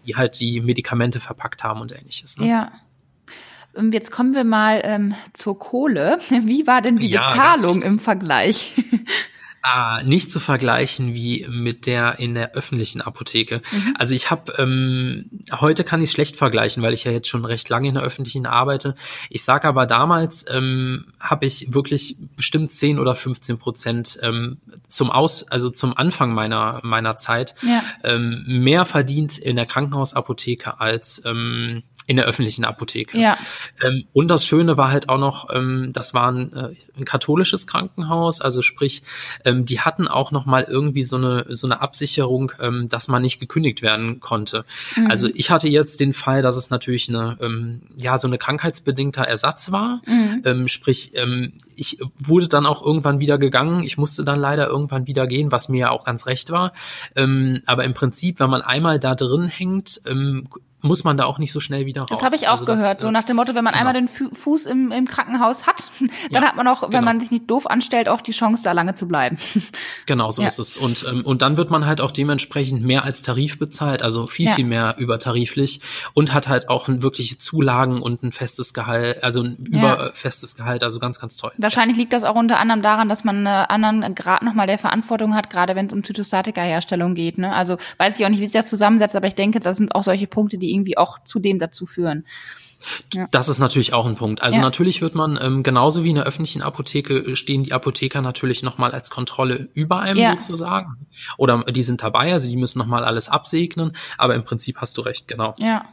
die 0.05 0.15
halt 0.15 0.39
die 0.39 0.61
Medikamente 0.61 1.19
verpackt 1.19 1.63
haben 1.63 1.81
und 1.81 1.91
ähnliches. 1.91 2.37
Ne? 2.37 2.47
Ja. 2.47 2.71
Ähm, 3.75 3.91
jetzt 3.91 4.11
kommen 4.11 4.33
wir 4.33 4.43
mal 4.43 4.81
ähm, 4.83 5.15
zur 5.33 5.57
Kohle. 5.57 6.19
Wie 6.29 6.67
war 6.67 6.81
denn 6.81 6.97
die 6.97 7.09
ja, 7.09 7.29
Bezahlung 7.29 7.81
im 7.81 7.99
Vergleich? 7.99 8.73
Ah, 9.61 10.01
nicht 10.03 10.31
zu 10.31 10.39
vergleichen 10.39 11.13
wie 11.13 11.45
mit 11.49 11.85
der 11.85 12.17
in 12.19 12.33
der 12.33 12.53
öffentlichen 12.53 13.01
Apotheke. 13.01 13.61
Mhm. 13.71 13.95
Also 13.97 14.15
ich 14.15 14.31
habe 14.31 14.53
ähm, 14.57 15.29
heute 15.51 15.83
kann 15.83 16.01
ich 16.01 16.11
schlecht 16.11 16.37
vergleichen, 16.37 16.81
weil 16.81 16.93
ich 16.93 17.03
ja 17.03 17.11
jetzt 17.11 17.27
schon 17.27 17.43
recht 17.43 17.67
lange 17.67 17.89
in 17.89 17.95
der 17.95 18.03
öffentlichen 18.03 18.45
arbeite. 18.45 18.95
Ich 19.29 19.43
sage 19.43 19.67
aber 19.67 19.85
damals 19.85 20.45
ähm, 20.49 21.11
habe 21.19 21.45
ich 21.45 21.73
wirklich 21.73 22.15
bestimmt 22.37 22.71
10 22.71 22.99
oder 22.99 23.15
15 23.15 23.57
Prozent 23.57 24.17
ähm, 24.21 24.59
zum 24.87 25.11
Aus, 25.11 25.45
also 25.49 25.69
zum 25.69 25.97
Anfang 25.97 26.33
meiner 26.33 26.79
meiner 26.83 27.17
Zeit 27.17 27.53
ja. 27.61 27.83
ähm, 28.05 28.45
mehr 28.47 28.85
verdient 28.85 29.37
in 29.37 29.57
der 29.57 29.65
Krankenhausapotheke 29.65 30.79
als 30.79 31.21
ähm, 31.25 31.83
in 32.09 32.15
der 32.15 32.25
öffentlichen 32.25 32.65
Apotheke. 32.65 33.19
Ja. 33.19 33.37
Ähm, 33.83 34.05
und 34.13 34.29
das 34.29 34.43
Schöne 34.43 34.79
war 34.79 34.89
halt 34.89 35.09
auch 35.09 35.19
noch, 35.19 35.53
ähm, 35.53 35.91
das 35.93 36.15
war 36.15 36.31
ein, 36.31 36.51
äh, 36.53 36.73
ein 36.97 37.05
katholisches 37.05 37.67
Krankenhaus, 37.67 38.41
also 38.41 38.63
sprich, 38.63 39.03
ähm, 39.49 39.65
die 39.65 39.79
hatten 39.79 40.07
auch 40.07 40.31
noch 40.31 40.45
mal 40.45 40.63
irgendwie 40.63 41.03
so 41.03 41.15
eine 41.15 41.45
so 41.49 41.67
eine 41.67 41.81
Absicherung, 41.81 42.51
ähm, 42.59 42.89
dass 42.89 43.07
man 43.07 43.21
nicht 43.21 43.39
gekündigt 43.39 43.81
werden 43.81 44.19
konnte. 44.19 44.65
Mhm. 44.95 45.07
Also 45.09 45.27
ich 45.33 45.49
hatte 45.51 45.69
jetzt 45.69 45.99
den 45.99 46.13
Fall, 46.13 46.41
dass 46.41 46.57
es 46.57 46.69
natürlich 46.69 47.09
eine 47.09 47.37
ähm, 47.41 47.81
ja 47.97 48.17
so 48.17 48.27
eine 48.27 48.37
krankheitsbedingter 48.37 49.23
Ersatz 49.23 49.71
war, 49.71 50.01
mhm. 50.05 50.41
ähm, 50.45 50.67
sprich 50.67 51.11
ähm, 51.15 51.53
ich 51.75 51.97
wurde 52.17 52.49
dann 52.49 52.65
auch 52.65 52.85
irgendwann 52.85 53.21
wieder 53.21 53.37
gegangen. 53.37 53.83
Ich 53.83 53.97
musste 53.97 54.25
dann 54.25 54.39
leider 54.39 54.67
irgendwann 54.67 55.07
wieder 55.07 55.27
gehen, 55.27 55.51
was 55.51 55.69
mir 55.69 55.79
ja 55.79 55.89
auch 55.91 56.03
ganz 56.03 56.25
recht 56.25 56.51
war. 56.51 56.73
Ähm, 57.15 57.61
aber 57.65 57.85
im 57.85 57.93
Prinzip, 57.93 58.41
wenn 58.41 58.49
man 58.49 58.61
einmal 58.61 58.99
da 58.99 59.15
drin 59.15 59.47
hängt, 59.47 60.01
ähm, 60.05 60.49
muss 60.81 61.03
man 61.03 61.17
da 61.17 61.25
auch 61.25 61.39
nicht 61.39 61.51
so 61.51 61.59
schnell 61.59 61.85
wieder 61.85 62.01
raus. 62.01 62.09
Das 62.09 62.21
habe 62.21 62.35
ich 62.35 62.47
auch 62.47 62.53
also 62.53 62.65
gehört. 62.65 62.95
Das, 62.95 63.01
so 63.01 63.11
nach 63.11 63.23
dem 63.23 63.35
Motto, 63.35 63.53
wenn 63.55 63.63
man 63.63 63.73
genau. 63.73 63.87
einmal 63.87 63.93
den 63.93 64.07
Fuß 64.07 64.65
im, 64.65 64.91
im 64.91 65.07
Krankenhaus 65.07 65.67
hat, 65.67 65.91
dann 65.99 66.09
ja, 66.43 66.47
hat 66.47 66.55
man 66.55 66.67
auch, 66.67 66.83
wenn 66.83 66.91
genau. 66.91 67.03
man 67.03 67.19
sich 67.19 67.31
nicht 67.31 67.49
doof 67.49 67.67
anstellt, 67.67 68.07
auch 68.07 68.21
die 68.21 68.31
Chance, 68.31 68.63
da 68.63 68.71
lange 68.71 68.93
zu 68.93 69.07
bleiben. 69.07 69.37
Genau, 70.05 70.31
so 70.31 70.41
ja. 70.41 70.47
ist 70.47 70.57
es. 70.57 70.75
Und, 70.75 71.05
ähm, 71.07 71.23
und 71.23 71.43
dann 71.43 71.57
wird 71.57 71.69
man 71.69 71.85
halt 71.85 72.01
auch 72.01 72.09
dementsprechend 72.09 72.83
mehr 72.83 73.03
als 73.03 73.21
Tarif 73.21 73.59
bezahlt, 73.59 74.01
also 74.01 74.25
viel, 74.25 74.47
ja. 74.47 74.53
viel 74.53 74.65
mehr 74.65 74.95
übertariflich 74.97 75.81
und 76.13 76.33
hat 76.33 76.47
halt 76.47 76.67
auch 76.67 76.87
wirkliche 76.87 77.37
Zulagen 77.37 78.01
und 78.01 78.23
ein 78.23 78.31
festes 78.31 78.73
Gehalt, 78.73 79.23
also 79.23 79.43
ein 79.43 79.57
überfestes 79.69 80.55
Gehalt, 80.55 80.83
also 80.83 80.99
ganz, 80.99 81.19
ganz 81.19 81.37
toll. 81.37 81.51
Wahrscheinlich 81.57 81.97
liegt 81.97 82.13
das 82.13 82.23
auch 82.23 82.35
unter 82.35 82.59
anderem 82.59 82.81
daran, 82.81 83.07
dass 83.07 83.23
man 83.23 83.45
einen 83.45 83.47
anderen 83.47 84.15
Grad 84.15 84.41
nochmal 84.41 84.65
der 84.65 84.79
Verantwortung 84.79 85.35
hat, 85.35 85.49
gerade 85.49 85.75
wenn 85.75 85.85
es 85.85 85.93
um 85.93 86.03
Zytostatika-Herstellung 86.03 87.13
geht. 87.13 87.37
Ne? 87.37 87.53
Also 87.53 87.77
weiß 87.97 88.19
ich 88.19 88.25
auch 88.25 88.29
nicht, 88.29 88.39
wie 88.39 88.45
sich 88.45 88.53
das 88.53 88.69
zusammensetzt, 88.69 89.15
aber 89.15 89.27
ich 89.27 89.35
denke, 89.35 89.59
das 89.59 89.77
sind 89.77 89.93
auch 89.93 90.03
solche 90.03 90.25
Punkte, 90.25 90.57
die 90.57 90.68
irgendwie 90.69 90.97
auch 90.97 91.23
zu 91.23 91.39
dem 91.39 91.59
dazu 91.59 91.85
führen. 91.85 92.25
Ja. 93.13 93.27
Das 93.31 93.49
ist 93.49 93.59
natürlich 93.59 93.93
auch 93.93 94.05
ein 94.05 94.15
Punkt. 94.15 94.41
Also 94.41 94.57
ja. 94.57 94.63
natürlich 94.63 95.01
wird 95.01 95.15
man 95.15 95.37
ähm, 95.41 95.63
genauso 95.63 96.03
wie 96.03 96.09
in 96.09 96.15
der 96.15 96.25
öffentlichen 96.25 96.61
Apotheke 96.61 97.17
äh, 97.17 97.35
stehen 97.35 97.63
die 97.63 97.73
Apotheker 97.73 98.21
natürlich 98.21 98.63
nochmal 98.63 98.91
als 98.91 99.09
Kontrolle 99.09 99.69
über 99.73 99.99
einem 99.99 100.19
ja. 100.19 100.31
sozusagen. 100.31 101.07
Oder 101.37 101.63
die 101.65 101.83
sind 101.83 102.01
dabei, 102.01 102.31
also 102.31 102.47
die 102.49 102.57
müssen 102.57 102.79
nochmal 102.79 103.03
alles 103.03 103.27
absegnen. 103.27 103.93
Aber 104.17 104.35
im 104.35 104.43
Prinzip 104.43 104.77
hast 104.77 104.97
du 104.97 105.01
recht, 105.01 105.27
genau. 105.27 105.55
Ja. 105.59 105.85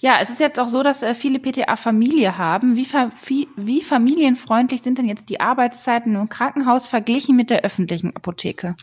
Ja, 0.00 0.16
es 0.20 0.30
ist 0.30 0.40
jetzt 0.40 0.58
auch 0.58 0.68
so, 0.68 0.82
dass 0.82 1.02
äh, 1.02 1.14
viele 1.14 1.38
PTA 1.38 1.76
Familie 1.76 2.36
haben. 2.36 2.76
Wie, 2.76 2.86
wie, 3.24 3.48
wie 3.56 3.82
familienfreundlich 3.82 4.82
sind 4.82 4.98
denn 4.98 5.06
jetzt 5.06 5.28
die 5.28 5.40
Arbeitszeiten 5.40 6.16
im 6.16 6.28
Krankenhaus 6.28 6.88
verglichen 6.88 7.36
mit 7.36 7.50
der 7.50 7.62
öffentlichen 7.62 8.14
Apotheke? 8.14 8.74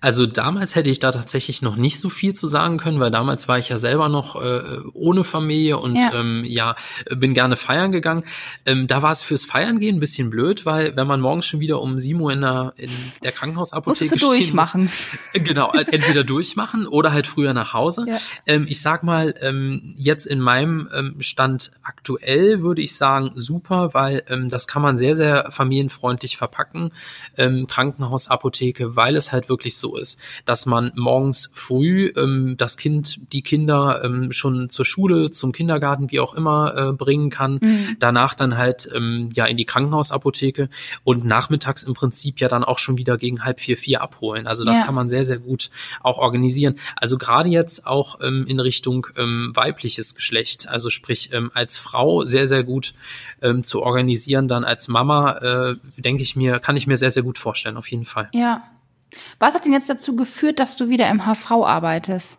Also 0.00 0.26
damals 0.26 0.74
hätte 0.74 0.90
ich 0.90 0.98
da 0.98 1.10
tatsächlich 1.10 1.62
noch 1.62 1.76
nicht 1.76 2.00
so 2.00 2.08
viel 2.08 2.34
zu 2.34 2.46
sagen 2.46 2.78
können, 2.78 3.00
weil 3.00 3.10
damals 3.10 3.48
war 3.48 3.58
ich 3.58 3.68
ja 3.68 3.78
selber 3.78 4.08
noch 4.08 4.40
äh, 4.40 4.80
ohne 4.92 5.24
Familie 5.24 5.78
und 5.78 5.98
ja. 5.98 6.12
Ähm, 6.14 6.44
ja, 6.46 6.76
bin 7.10 7.34
gerne 7.34 7.56
feiern 7.56 7.92
gegangen. 7.92 8.24
Ähm, 8.66 8.86
da 8.86 9.02
war 9.02 9.12
es 9.12 9.22
fürs 9.22 9.44
Feiern 9.44 9.78
gehen 9.80 9.96
ein 9.96 10.00
bisschen 10.00 10.30
blöd, 10.30 10.66
weil 10.66 10.96
wenn 10.96 11.06
man 11.06 11.20
morgens 11.20 11.46
schon 11.46 11.60
wieder 11.60 11.80
um 11.80 11.98
7 11.98 12.20
Uhr 12.20 12.32
in 12.32 12.40
der, 12.40 12.74
in 12.76 12.90
der 13.22 13.32
Krankenhausapotheke 13.32 14.18
steht. 14.18 14.22
durchmachen. 14.22 14.84
Muss, 14.84 15.44
genau, 15.44 15.72
halt 15.72 15.92
entweder 15.92 16.24
durchmachen 16.24 16.86
oder 16.86 17.12
halt 17.12 17.26
früher 17.26 17.52
nach 17.52 17.72
Hause. 17.72 18.04
Ja. 18.08 18.18
Ähm, 18.46 18.66
ich 18.68 18.82
sag 18.82 19.02
mal, 19.02 19.34
ähm, 19.40 19.94
jetzt 19.96 20.26
in 20.26 20.40
meinem 20.40 20.88
ähm, 20.94 21.16
Stand 21.20 21.72
aktuell 21.82 22.62
würde 22.62 22.82
ich 22.82 22.96
sagen, 22.96 23.32
super, 23.34 23.94
weil 23.94 24.22
ähm, 24.28 24.48
das 24.48 24.66
kann 24.66 24.82
man 24.82 24.96
sehr, 24.96 25.14
sehr 25.14 25.50
familienfreundlich 25.50 26.36
verpacken. 26.36 26.92
Ähm, 27.36 27.66
Krankenhausapotheke, 27.66 28.96
weil 28.96 29.16
es 29.16 29.32
halt 29.32 29.43
wirklich 29.48 29.64
wirklich 29.64 29.78
so 29.78 29.96
ist, 29.96 30.18
dass 30.44 30.66
man 30.66 30.92
morgens 30.94 31.50
früh 31.54 32.12
ähm, 32.16 32.56
das 32.58 32.76
Kind, 32.76 33.20
die 33.32 33.42
Kinder 33.42 34.02
ähm, 34.04 34.32
schon 34.32 34.68
zur 34.68 34.84
Schule, 34.84 35.30
zum 35.30 35.52
Kindergarten, 35.52 36.10
wie 36.10 36.20
auch 36.20 36.34
immer, 36.34 36.74
äh, 36.76 36.92
bringen 36.92 37.30
kann. 37.30 37.58
Mhm. 37.62 37.96
Danach 37.98 38.34
dann 38.34 38.58
halt 38.58 38.88
ähm, 38.94 39.30
ja 39.34 39.46
in 39.46 39.56
die 39.56 39.64
Krankenhausapotheke 39.64 40.68
und 41.04 41.24
nachmittags 41.24 41.82
im 41.82 41.94
Prinzip 41.94 42.40
ja 42.40 42.48
dann 42.48 42.64
auch 42.64 42.78
schon 42.78 42.98
wieder 42.98 43.16
gegen 43.16 43.44
halb 43.44 43.60
vier, 43.60 43.76
vier 43.76 44.02
abholen. 44.02 44.46
Also 44.46 44.64
das 44.64 44.78
ja. 44.78 44.84
kann 44.84 44.94
man 44.94 45.08
sehr, 45.08 45.24
sehr 45.24 45.38
gut 45.38 45.70
auch 46.02 46.18
organisieren. 46.18 46.76
Also 46.96 47.16
gerade 47.16 47.48
jetzt 47.48 47.86
auch 47.86 48.20
ähm, 48.20 48.46
in 48.46 48.60
Richtung 48.60 49.06
ähm, 49.16 49.52
weibliches 49.54 50.14
Geschlecht, 50.14 50.68
also 50.68 50.90
sprich 50.90 51.32
ähm, 51.32 51.50
als 51.54 51.78
Frau 51.78 52.24
sehr, 52.24 52.46
sehr 52.46 52.64
gut 52.64 52.94
ähm, 53.40 53.62
zu 53.62 53.82
organisieren, 53.82 54.48
dann 54.48 54.64
als 54.64 54.88
Mama, 54.88 55.38
äh, 55.38 55.76
denke 55.96 56.22
ich 56.22 56.36
mir, 56.36 56.58
kann 56.58 56.76
ich 56.76 56.86
mir 56.86 56.96
sehr, 56.96 57.10
sehr 57.10 57.22
gut 57.22 57.38
vorstellen, 57.38 57.76
auf 57.76 57.90
jeden 57.90 58.04
Fall. 58.04 58.28
Ja, 58.32 58.62
was 59.38 59.54
hat 59.54 59.64
denn 59.64 59.72
jetzt 59.72 59.90
dazu 59.90 60.16
geführt, 60.16 60.58
dass 60.58 60.76
du 60.76 60.88
wieder 60.88 61.08
im 61.10 61.26
HV 61.26 61.50
arbeitest? 61.64 62.36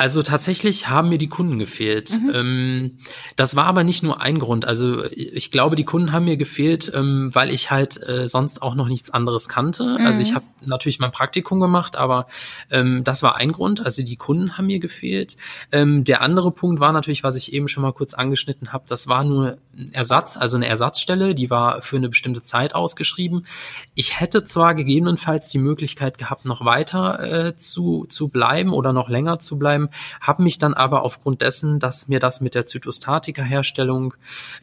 Also 0.00 0.22
tatsächlich 0.22 0.88
haben 0.88 1.10
mir 1.10 1.18
die 1.18 1.28
Kunden 1.28 1.58
gefehlt. 1.58 2.10
Mhm. 2.10 2.30
Ähm, 2.34 2.98
das 3.36 3.54
war 3.54 3.66
aber 3.66 3.84
nicht 3.84 4.02
nur 4.02 4.22
ein 4.22 4.38
Grund. 4.38 4.64
Also 4.64 5.04
ich 5.04 5.50
glaube, 5.50 5.76
die 5.76 5.84
Kunden 5.84 6.12
haben 6.12 6.24
mir 6.24 6.38
gefehlt, 6.38 6.90
ähm, 6.94 7.28
weil 7.34 7.50
ich 7.50 7.70
halt 7.70 8.02
äh, 8.08 8.26
sonst 8.26 8.62
auch 8.62 8.74
noch 8.74 8.88
nichts 8.88 9.10
anderes 9.10 9.46
kannte. 9.50 9.98
Mhm. 9.98 10.06
Also 10.06 10.22
ich 10.22 10.34
habe 10.34 10.46
natürlich 10.64 11.00
mein 11.00 11.10
Praktikum 11.10 11.60
gemacht, 11.60 11.96
aber 11.96 12.28
ähm, 12.70 13.04
das 13.04 13.22
war 13.22 13.36
ein 13.36 13.52
Grund. 13.52 13.84
Also 13.84 14.02
die 14.02 14.16
Kunden 14.16 14.56
haben 14.56 14.66
mir 14.66 14.78
gefehlt. 14.78 15.36
Der 15.72 16.22
andere 16.22 16.50
Punkt 16.50 16.80
war 16.80 16.92
natürlich, 16.92 17.22
was 17.22 17.36
ich 17.36 17.52
eben 17.52 17.68
schon 17.68 17.82
mal 17.82 17.92
kurz 17.92 18.14
angeschnitten 18.14 18.72
habe, 18.72 18.84
das 18.88 19.06
war 19.08 19.24
nur 19.24 19.58
ein 19.76 19.90
Ersatz, 19.92 20.36
also 20.36 20.56
eine 20.56 20.66
Ersatzstelle, 20.66 21.34
die 21.34 21.50
war 21.50 21.82
für 21.82 21.96
eine 21.96 22.08
bestimmte 22.08 22.42
Zeit 22.42 22.74
ausgeschrieben. 22.74 23.46
Ich 23.94 24.18
hätte 24.20 24.44
zwar 24.44 24.74
gegebenenfalls 24.74 25.48
die 25.48 25.58
Möglichkeit 25.58 26.18
gehabt, 26.18 26.44
noch 26.44 26.64
weiter 26.64 27.20
äh, 27.48 27.56
zu, 27.56 28.06
zu 28.08 28.28
bleiben 28.28 28.72
oder 28.72 28.92
noch 28.92 29.08
länger 29.08 29.38
zu 29.38 29.58
bleiben, 29.58 29.89
habe 30.20 30.42
mich 30.42 30.58
dann 30.58 30.74
aber 30.74 31.02
aufgrund 31.02 31.42
dessen, 31.42 31.78
dass 31.78 32.08
mir 32.08 32.20
das 32.20 32.40
mit 32.40 32.54
der 32.54 32.66
Zytostatika-Herstellung 32.66 34.14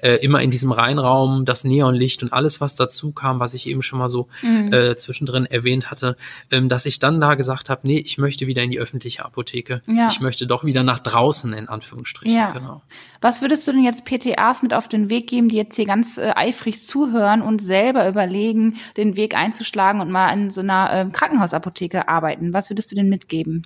äh, 0.02 0.16
immer 0.16 0.42
in 0.42 0.52
diesem 0.52 0.72
Reinraum, 0.72 1.46
das 1.46 1.64
Neonlicht 1.64 2.24
und 2.24 2.34
alles, 2.34 2.62
was 2.62 2.76
dazu 2.76 3.12
kam, 3.12 3.40
was 3.40 3.54
ich 3.54 3.68
eben 3.68 3.82
schon 3.82 4.00
mal 4.00 4.10
so 4.10 4.28
mhm. 4.42 4.72
äh, 4.74 4.96
zwischendrin 4.98 5.46
erwähnt 5.46 5.92
hatte, 5.92 6.18
ähm, 6.52 6.70
dass 6.70 6.86
ich 6.86 7.00
dann 7.00 7.20
da 7.22 7.36
gesagt 7.36 7.70
habe, 7.70 7.82
nee, 7.84 8.00
ich 8.00 8.18
möchte 8.18 8.48
wieder 8.48 8.64
in 8.64 8.72
die 8.72 8.80
öffentliche 8.80 9.26
Apotheke. 9.26 9.82
Ja. 9.88 10.10
Ich 10.12 10.20
möchte 10.20 10.48
doch 10.48 10.64
wieder 10.64 10.84
nach 10.84 11.00
draußen, 11.00 11.54
in 11.54 11.68
Anführungsstrichen. 11.68 12.36
Ja. 12.36 12.52
Genau. 12.52 12.82
Was 13.22 13.42
würdest 13.42 13.68
du 13.68 13.72
denn 13.72 13.84
jetzt 13.84 14.06
PTAs 14.06 14.62
mit 14.62 14.74
auf 14.74 14.88
den 14.88 15.10
Weg 15.10 15.28
geben, 15.28 15.50
die 15.50 15.58
jetzt 15.58 15.76
hier 15.76 15.86
ganz 15.86 16.18
äh, 16.18 16.34
eifrig 16.36 16.84
zuhören 16.84 17.42
und 17.42 17.62
selber 17.62 18.08
überlegen, 18.08 18.76
den 18.96 19.16
Weg 19.16 19.36
einzuschlagen 19.36 20.02
und 20.02 20.12
mal 20.12 20.32
in 20.34 20.52
so 20.52 20.62
einer 20.62 20.94
äh, 20.94 21.06
Krankenhausapotheke 21.12 22.08
arbeiten? 22.08 22.54
Was 22.54 22.70
würdest 22.70 22.92
du 22.92 22.96
denn 22.96 23.10
mitgeben? 23.10 23.66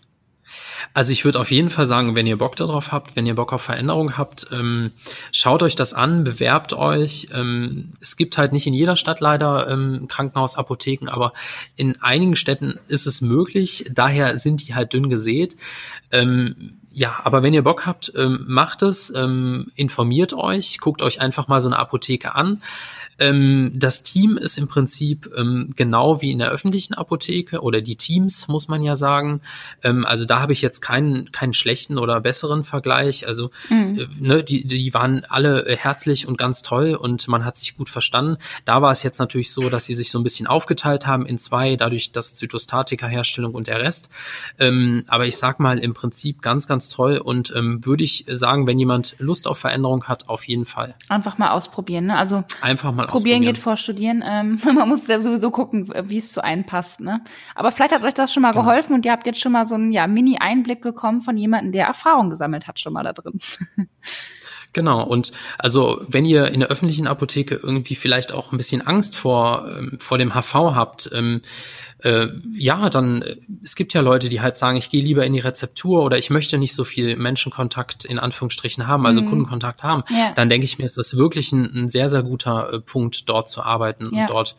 Also 0.93 1.13
ich 1.13 1.23
würde 1.23 1.39
auf 1.39 1.51
jeden 1.51 1.69
Fall 1.69 1.85
sagen, 1.85 2.15
wenn 2.15 2.27
ihr 2.27 2.37
Bock 2.37 2.55
darauf 2.55 2.91
habt, 2.91 3.15
wenn 3.15 3.25
ihr 3.25 3.35
Bock 3.35 3.53
auf 3.53 3.61
Veränderung 3.61 4.17
habt, 4.17 4.47
ähm, 4.51 4.91
schaut 5.31 5.63
euch 5.63 5.75
das 5.75 5.93
an, 5.93 6.23
bewerbt 6.23 6.73
euch. 6.73 7.29
Ähm, 7.33 7.93
es 8.01 8.17
gibt 8.17 8.37
halt 8.37 8.51
nicht 8.51 8.67
in 8.67 8.73
jeder 8.73 8.95
Stadt 8.95 9.19
leider 9.19 9.69
ähm, 9.69 10.07
Krankenhausapotheken, 10.09 11.09
aber 11.09 11.33
in 11.75 12.01
einigen 12.01 12.35
Städten 12.35 12.79
ist 12.87 13.07
es 13.07 13.21
möglich. 13.21 13.85
Daher 13.91 14.35
sind 14.35 14.67
die 14.67 14.75
halt 14.75 14.93
dünn 14.93 15.09
gesät. 15.09 15.55
Ähm, 16.11 16.77
ja, 16.93 17.21
aber 17.23 17.41
wenn 17.41 17.53
ihr 17.53 17.63
Bock 17.63 17.85
habt, 17.85 18.11
ähm, 18.17 18.43
macht 18.47 18.81
es, 18.81 19.13
ähm, 19.15 19.71
informiert 19.75 20.33
euch, 20.33 20.79
guckt 20.79 21.01
euch 21.01 21.21
einfach 21.21 21.47
mal 21.47 21.61
so 21.61 21.69
eine 21.69 21.79
Apotheke 21.79 22.35
an. 22.35 22.61
Ähm, 23.21 23.71
das 23.75 24.01
Team 24.01 24.37
ist 24.37 24.57
im 24.57 24.67
Prinzip 24.67 25.29
ähm, 25.37 25.69
genau 25.75 26.21
wie 26.21 26.31
in 26.31 26.39
der 26.39 26.49
öffentlichen 26.49 26.95
Apotheke 26.95 27.61
oder 27.61 27.81
die 27.81 27.95
Teams, 27.95 28.47
muss 28.47 28.67
man 28.67 28.81
ja 28.81 28.95
sagen. 28.95 29.41
Ähm, 29.83 30.05
also 30.05 30.25
da 30.25 30.41
habe 30.41 30.53
ich 30.53 30.61
jetzt 30.63 30.81
keinen, 30.81 31.31
keinen 31.31 31.53
schlechten 31.53 31.99
oder 31.99 32.19
besseren 32.19 32.63
Vergleich. 32.63 33.27
Also 33.27 33.51
mhm. 33.69 33.99
äh, 33.99 34.07
ne, 34.19 34.43
die, 34.43 34.67
die 34.67 34.91
waren 34.95 35.23
alle 35.29 35.67
äh, 35.67 35.77
herzlich 35.77 36.27
und 36.27 36.37
ganz 36.37 36.63
toll 36.63 36.95
und 36.95 37.27
man 37.27 37.45
hat 37.45 37.57
sich 37.57 37.77
gut 37.77 37.89
verstanden. 37.89 38.37
Da 38.65 38.81
war 38.81 38.91
es 38.91 39.03
jetzt 39.03 39.19
natürlich 39.19 39.51
so, 39.51 39.69
dass 39.69 39.85
sie 39.85 39.93
sich 39.93 40.09
so 40.09 40.17
ein 40.17 40.23
bisschen 40.23 40.47
aufgeteilt 40.47 41.05
haben 41.05 41.27
in 41.27 41.37
zwei, 41.37 41.75
dadurch 41.75 42.11
das 42.11 42.33
Zytostatika-Herstellung 42.33 43.53
und 43.53 43.67
der 43.67 43.81
Rest. 43.81 44.09
Ähm, 44.57 45.03
aber 45.07 45.27
ich 45.27 45.37
sag 45.37 45.59
mal 45.59 45.77
im 45.77 45.93
Prinzip 45.93 46.41
ganz, 46.41 46.67
ganz 46.67 46.89
toll 46.89 47.17
und 47.19 47.53
ähm, 47.55 47.85
würde 47.85 48.03
ich 48.03 48.25
sagen, 48.27 48.65
wenn 48.65 48.79
jemand 48.79 49.15
Lust 49.19 49.47
auf 49.47 49.59
Veränderung 49.59 50.05
hat, 50.05 50.27
auf 50.27 50.47
jeden 50.47 50.65
Fall. 50.65 50.95
Einfach 51.07 51.37
mal 51.37 51.49
ausprobieren. 51.49 52.07
Ne? 52.07 52.17
Also 52.17 52.43
einfach 52.61 52.91
mal 52.91 53.10
Probieren 53.11 53.41
geht 53.41 53.57
vor 53.57 53.77
Studieren. 53.77 54.23
Ähm, 54.25 54.59
man 54.75 54.89
muss 54.89 55.05
sowieso 55.05 55.51
gucken, 55.51 55.91
wie 56.09 56.17
es 56.17 56.31
zu 56.31 56.43
einem 56.43 56.65
passt. 56.65 56.99
Ne? 56.99 57.21
Aber 57.55 57.71
vielleicht 57.71 57.93
hat 57.93 58.03
euch 58.03 58.13
das 58.13 58.33
schon 58.33 58.43
mal 58.43 58.51
genau. 58.51 58.63
geholfen 58.63 58.93
und 58.93 59.05
ihr 59.05 59.11
habt 59.11 59.25
jetzt 59.27 59.39
schon 59.39 59.51
mal 59.51 59.65
so 59.65 59.75
einen 59.75 59.91
ja, 59.91 60.07
Mini-Einblick 60.07 60.81
bekommen 60.81 61.21
von 61.21 61.37
jemandem, 61.37 61.71
der 61.71 61.87
Erfahrung 61.87 62.29
gesammelt 62.29 62.67
hat 62.67 62.79
schon 62.79 62.93
mal 62.93 63.03
da 63.03 63.13
drin. 63.13 63.39
Genau, 64.73 65.03
und 65.03 65.33
also 65.57 66.01
wenn 66.07 66.23
ihr 66.23 66.47
in 66.47 66.61
der 66.61 66.69
öffentlichen 66.69 67.05
Apotheke 67.05 67.55
irgendwie 67.55 67.95
vielleicht 67.95 68.31
auch 68.31 68.53
ein 68.53 68.57
bisschen 68.57 68.85
Angst 68.85 69.17
vor, 69.17 69.67
ähm, 69.77 69.97
vor 69.99 70.17
dem 70.17 70.33
HV 70.33 70.53
habt, 70.53 71.09
ähm, 71.13 71.41
äh, 72.03 72.27
ja, 72.53 72.89
dann, 72.89 73.21
äh, 73.21 73.37
es 73.63 73.75
gibt 73.75 73.93
ja 73.93 74.01
Leute, 74.01 74.29
die 74.29 74.41
halt 74.41 74.57
sagen, 74.57 74.77
ich 74.77 74.89
gehe 74.89 75.03
lieber 75.03 75.25
in 75.25 75.33
die 75.33 75.39
Rezeptur 75.39 76.03
oder 76.03 76.17
ich 76.17 76.29
möchte 76.29 76.57
nicht 76.57 76.73
so 76.73 76.83
viel 76.83 77.15
Menschenkontakt 77.15 78.05
in 78.05 78.19
Anführungsstrichen 78.19 78.87
haben, 78.87 79.05
also 79.05 79.21
mhm. 79.21 79.29
Kundenkontakt 79.29 79.83
haben, 79.83 80.03
ja. 80.09 80.31
dann 80.33 80.49
denke 80.49 80.65
ich 80.65 80.79
mir, 80.79 80.85
ist 80.85 80.97
das 80.97 81.15
wirklich 81.15 81.51
ein, 81.51 81.65
ein 81.75 81.89
sehr, 81.89 82.09
sehr 82.09 82.23
guter 82.23 82.73
äh, 82.73 82.79
Punkt, 82.79 83.29
dort 83.29 83.49
zu 83.49 83.61
arbeiten 83.61 84.09
ja. 84.13 84.21
und 84.21 84.29
dort 84.29 84.55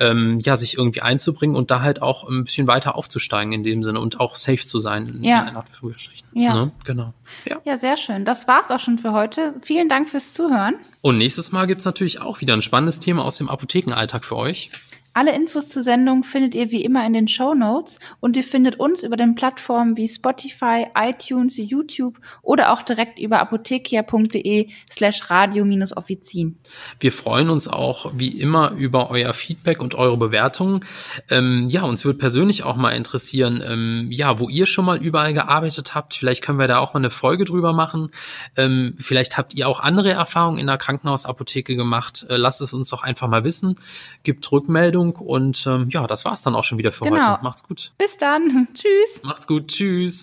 ähm, 0.00 0.40
ja, 0.42 0.56
sich 0.56 0.76
irgendwie 0.76 1.02
einzubringen 1.02 1.56
und 1.56 1.70
da 1.70 1.80
halt 1.80 2.02
auch 2.02 2.28
ein 2.28 2.44
bisschen 2.44 2.66
weiter 2.66 2.96
aufzusteigen 2.96 3.52
in 3.52 3.62
dem 3.62 3.82
Sinne 3.82 4.00
und 4.00 4.20
auch 4.20 4.36
safe 4.36 4.64
zu 4.64 4.78
sein 4.78 5.18
ja. 5.22 5.48
in 5.48 5.56
Anführungsstrichen. 5.56 6.26
Ja. 6.32 6.54
Ne? 6.54 6.72
Genau. 6.84 7.12
Ja. 7.44 7.58
ja, 7.64 7.76
sehr 7.76 7.96
schön. 7.96 8.24
Das 8.24 8.48
war's 8.48 8.70
auch 8.70 8.80
schon 8.80 8.98
für 8.98 9.12
heute. 9.12 9.54
Vielen 9.62 9.88
Dank 9.88 10.08
fürs 10.08 10.34
Zuhören. 10.34 10.76
Und 11.00 11.18
nächstes 11.18 11.52
Mal 11.52 11.66
gibt's 11.66 11.84
natürlich 11.84 12.20
auch 12.20 12.40
wieder 12.40 12.54
ein 12.54 12.62
spannendes 12.62 12.98
Thema 12.98 13.24
aus 13.24 13.38
dem 13.38 13.48
Apothekenalltag 13.48 14.24
für 14.24 14.36
euch. 14.36 14.70
Alle 15.16 15.32
Infos 15.32 15.68
zur 15.68 15.84
Sendung 15.84 16.24
findet 16.24 16.56
ihr 16.56 16.72
wie 16.72 16.82
immer 16.82 17.06
in 17.06 17.12
den 17.12 17.28
Show 17.28 17.54
Notes 17.54 18.00
und 18.18 18.36
ihr 18.36 18.42
findet 18.42 18.80
uns 18.80 19.04
über 19.04 19.16
den 19.16 19.36
Plattformen 19.36 19.96
wie 19.96 20.08
Spotify, 20.08 20.86
iTunes, 20.98 21.56
YouTube 21.56 22.18
oder 22.42 22.72
auch 22.72 22.82
direkt 22.82 23.20
über 23.20 23.38
apothekia.de 23.38 24.70
slash 24.90 25.30
radio-offizin. 25.30 26.58
Wir 26.98 27.12
freuen 27.12 27.48
uns 27.48 27.68
auch 27.68 28.10
wie 28.16 28.40
immer 28.40 28.72
über 28.72 29.08
euer 29.08 29.32
Feedback 29.34 29.80
und 29.80 29.94
eure 29.94 30.16
Bewertungen. 30.16 30.84
Ähm, 31.30 31.68
ja, 31.70 31.82
uns 31.84 32.04
wird 32.04 32.18
persönlich 32.18 32.64
auch 32.64 32.74
mal 32.74 32.90
interessieren, 32.90 33.62
ähm, 33.64 34.08
ja, 34.10 34.40
wo 34.40 34.48
ihr 34.48 34.66
schon 34.66 34.84
mal 34.84 34.98
überall 35.00 35.32
gearbeitet 35.32 35.94
habt. 35.94 36.14
Vielleicht 36.14 36.42
können 36.42 36.58
wir 36.58 36.66
da 36.66 36.78
auch 36.78 36.92
mal 36.92 36.98
eine 36.98 37.10
Folge 37.10 37.44
drüber 37.44 37.72
machen. 37.72 38.10
Ähm, 38.56 38.96
vielleicht 38.98 39.38
habt 39.38 39.54
ihr 39.54 39.68
auch 39.68 39.78
andere 39.78 40.10
Erfahrungen 40.10 40.58
in 40.58 40.66
der 40.66 40.76
Krankenhausapotheke 40.76 41.76
gemacht. 41.76 42.26
Äh, 42.28 42.36
lasst 42.36 42.60
es 42.62 42.74
uns 42.74 42.88
doch 42.88 43.04
einfach 43.04 43.28
mal 43.28 43.44
wissen. 43.44 43.76
Gibt 44.24 44.50
Rückmeldungen 44.50 45.03
Sendung. 45.04 45.26
Und 45.26 45.66
ähm, 45.66 45.88
ja, 45.90 46.06
das 46.06 46.24
war's 46.24 46.42
dann 46.42 46.54
auch 46.54 46.64
schon 46.64 46.78
wieder 46.78 46.92
für 46.92 47.04
genau. 47.04 47.16
heute. 47.16 47.42
Macht's 47.42 47.62
gut. 47.62 47.92
Bis 47.98 48.16
dann. 48.16 48.68
Tschüss. 48.74 49.22
Macht's 49.22 49.46
gut. 49.46 49.68
Tschüss. 49.68 50.22